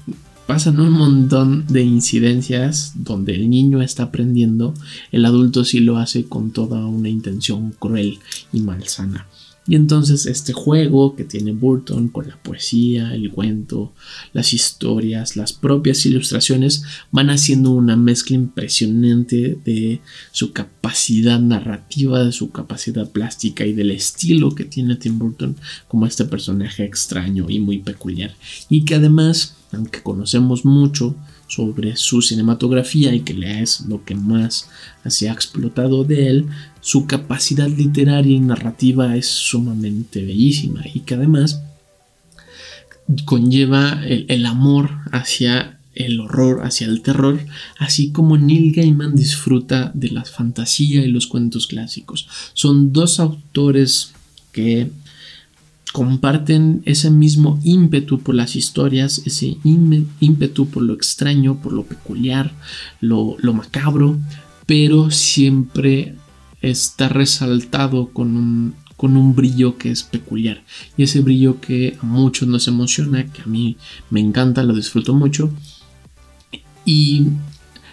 pasan 0.46 0.80
un 0.80 0.92
montón 0.92 1.66
de 1.68 1.82
incidencias 1.82 2.94
donde 2.96 3.34
el 3.34 3.50
niño 3.50 3.82
está 3.82 4.04
aprendiendo, 4.04 4.74
el 5.12 5.26
adulto 5.26 5.66
sí 5.66 5.80
lo 5.80 5.98
hace 5.98 6.26
con 6.26 6.52
toda 6.52 6.86
una 6.86 7.10
intención 7.10 7.72
cruel 7.72 8.20
y 8.54 8.62
malsana. 8.62 9.28
Y 9.68 9.76
entonces 9.76 10.26
este 10.26 10.54
juego 10.54 11.16
que 11.16 11.24
tiene 11.24 11.52
Burton 11.52 12.08
con 12.08 12.28
la 12.28 12.36
poesía, 12.42 13.14
el 13.14 13.30
cuento, 13.30 13.94
las 14.34 14.54
historias, 14.54 15.36
las 15.36 15.54
propias 15.54 16.04
ilustraciones 16.08 16.84
van 17.12 17.30
haciendo 17.30 17.70
una 17.70 17.96
mezcla 17.96 18.36
impresionante 18.36 19.60
de 19.64 20.02
su 20.32 20.52
capacidad 20.52 21.40
narrativa, 21.40 22.24
de 22.24 22.32
su 22.32 22.50
capacidad 22.50 23.10
plástica 23.12 23.64
y 23.64 23.74
del 23.74 23.92
estilo 23.92 24.56
que 24.56 24.66
tiene 24.66 24.96
Tim 24.96 25.20
Burton 25.20 25.56
como 25.88 26.08
este 26.08 26.26
personaje 26.26 26.84
extraño 26.84 27.48
y 27.48 27.60
muy 27.60 27.78
peculiar. 27.78 28.34
Y 28.68 28.84
que 28.84 28.96
además, 28.96 29.58
aunque 29.72 30.02
conocemos 30.02 30.66
mucho 30.66 31.16
sobre 31.52 31.98
su 31.98 32.22
cinematografía 32.22 33.14
y 33.14 33.22
que 33.22 33.34
es 33.62 33.82
lo 33.82 34.06
que 34.06 34.16
más 34.16 34.70
se 35.06 35.30
ha 35.30 35.34
explotado 35.34 36.06
de 36.06 36.30
él, 36.30 36.46
su 36.80 37.08
capacidad 37.08 37.68
literaria 37.68 38.38
y 38.38 38.40
narrativa 38.40 39.18
es 39.18 39.28
sumamente 39.28 40.24
bellísima 40.24 40.82
y 40.94 41.02
que 41.02 41.16
además 41.16 41.62
conlleva 43.26 44.02
el, 44.06 44.46
amor 44.46 44.92
hacia 45.12 45.78
el 45.94 46.22
horror, 46.22 46.66
hacia 46.66 46.88
el 46.88 47.02
terror, 47.02 47.42
así 47.78 48.14
como 48.14 48.38
Neil 48.38 48.72
Gaiman 48.74 49.18
disfruta 49.18 49.92
de 49.94 50.10
la 50.10 50.24
fantasía 50.24 51.04
y 51.04 51.10
los 51.10 51.28
cuentos 51.28 51.68
clásicos. 51.68 52.30
Son 52.54 52.94
dos 52.94 53.20
autores 53.20 54.14
que 54.54 54.90
comparten 55.92 56.82
ese 56.86 57.10
mismo 57.12 57.60
ímpetu 57.64 58.20
por 58.20 58.36
las 58.36 58.56
historias, 58.56 59.22
ese 59.26 59.58
ímpetu 59.64 60.68
por 60.68 60.84
lo 60.84 60.94
extraño, 60.94 61.62
por 61.62 61.74
lo 61.74 61.84
peculiar, 61.84 62.54
lo, 63.02 63.38
macabro, 63.54 64.18
pero 64.66 65.12
siempre 65.12 66.16
está 66.62 67.10
resaltado 67.10 68.10
con 68.10 68.38
un, 68.38 68.76
con 68.96 69.18
un 69.18 69.36
brillo 69.36 69.78
que 69.78 69.92
es 69.92 70.04
peculiar. 70.04 70.64
Y 70.96 71.04
ese 71.04 71.22
brillo 71.22 71.60
que 71.60 71.98
a 72.02 72.06
muchos 72.06 72.48
nos 72.48 72.68
emociona, 72.68 73.26
que 73.26 73.42
a 73.42 73.48
mí 73.48 73.78
me 74.10 74.22
encanta, 74.22 74.64
lo 74.64 74.76
disfruto 74.76 75.14
mucho. 75.14 75.52
Y 76.86 77.28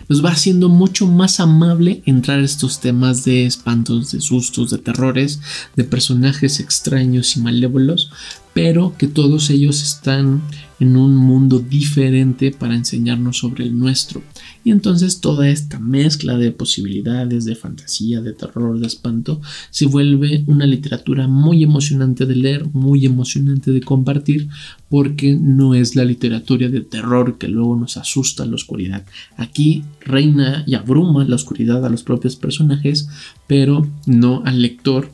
nos 0.08 0.24
va 0.24 0.30
haciendo 0.30 0.68
mucho 0.68 1.06
más 1.06 1.40
amable 1.40 2.02
entrar 2.06 2.40
a 2.40 2.44
estos 2.44 2.80
temas 2.80 3.24
de 3.24 3.46
espantos, 3.46 4.12
de 4.12 4.20
sustos, 4.20 4.70
de 4.70 4.78
terrores, 4.78 5.40
de 5.76 5.84
personajes 5.84 6.60
extraños 6.60 7.36
y 7.36 7.40
malévolos, 7.40 8.10
pero 8.58 8.96
que 8.98 9.06
todos 9.06 9.50
ellos 9.50 9.80
están 9.84 10.42
en 10.80 10.96
un 10.96 11.14
mundo 11.14 11.60
diferente 11.60 12.50
para 12.50 12.74
enseñarnos 12.74 13.38
sobre 13.38 13.62
el 13.62 13.78
nuestro. 13.78 14.20
Y 14.64 14.72
entonces 14.72 15.20
toda 15.20 15.48
esta 15.48 15.78
mezcla 15.78 16.36
de 16.36 16.50
posibilidades, 16.50 17.44
de 17.44 17.54
fantasía, 17.54 18.20
de 18.20 18.32
terror, 18.32 18.80
de 18.80 18.88
espanto, 18.88 19.40
se 19.70 19.86
vuelve 19.86 20.42
una 20.48 20.66
literatura 20.66 21.28
muy 21.28 21.62
emocionante 21.62 22.26
de 22.26 22.34
leer, 22.34 22.66
muy 22.72 23.06
emocionante 23.06 23.70
de 23.70 23.80
compartir, 23.80 24.48
porque 24.88 25.38
no 25.40 25.74
es 25.74 25.94
la 25.94 26.04
literatura 26.04 26.68
de 26.68 26.80
terror 26.80 27.38
que 27.38 27.46
luego 27.46 27.76
nos 27.76 27.96
asusta 27.96 28.44
la 28.44 28.56
oscuridad. 28.56 29.06
Aquí 29.36 29.84
reina 30.00 30.64
y 30.66 30.74
abruma 30.74 31.24
la 31.24 31.36
oscuridad 31.36 31.86
a 31.86 31.90
los 31.90 32.02
propios 32.02 32.34
personajes, 32.34 33.08
pero 33.46 33.86
no 34.06 34.42
al 34.44 34.62
lector 34.62 35.12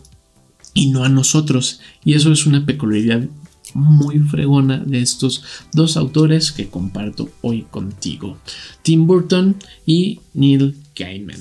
y 0.75 0.91
no 0.91 1.05
a 1.05 1.09
nosotros. 1.09 1.81
Y 2.05 2.15
eso 2.15 2.33
es 2.33 2.45
una 2.45 2.67
peculiaridad 2.67 3.27
muy 3.73 4.19
fregona 4.21 4.79
de 4.79 5.01
estos 5.01 5.43
dos 5.73 5.97
autores 5.97 6.53
que 6.53 6.69
comparto 6.69 7.31
hoy 7.41 7.67
contigo, 7.71 8.39
Tim 8.83 9.07
Burton 9.07 9.57
y 9.87 10.21
Neil 10.35 10.77
Gaiman. 10.95 11.41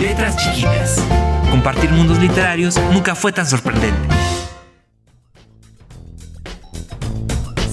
Letras 0.00 0.36
chiquitas. 0.36 1.04
Compartir 1.50 1.90
mundos 1.90 2.18
literarios 2.18 2.76
nunca 2.92 3.14
fue 3.14 3.32
tan 3.32 3.46
sorprendente. 3.46 4.08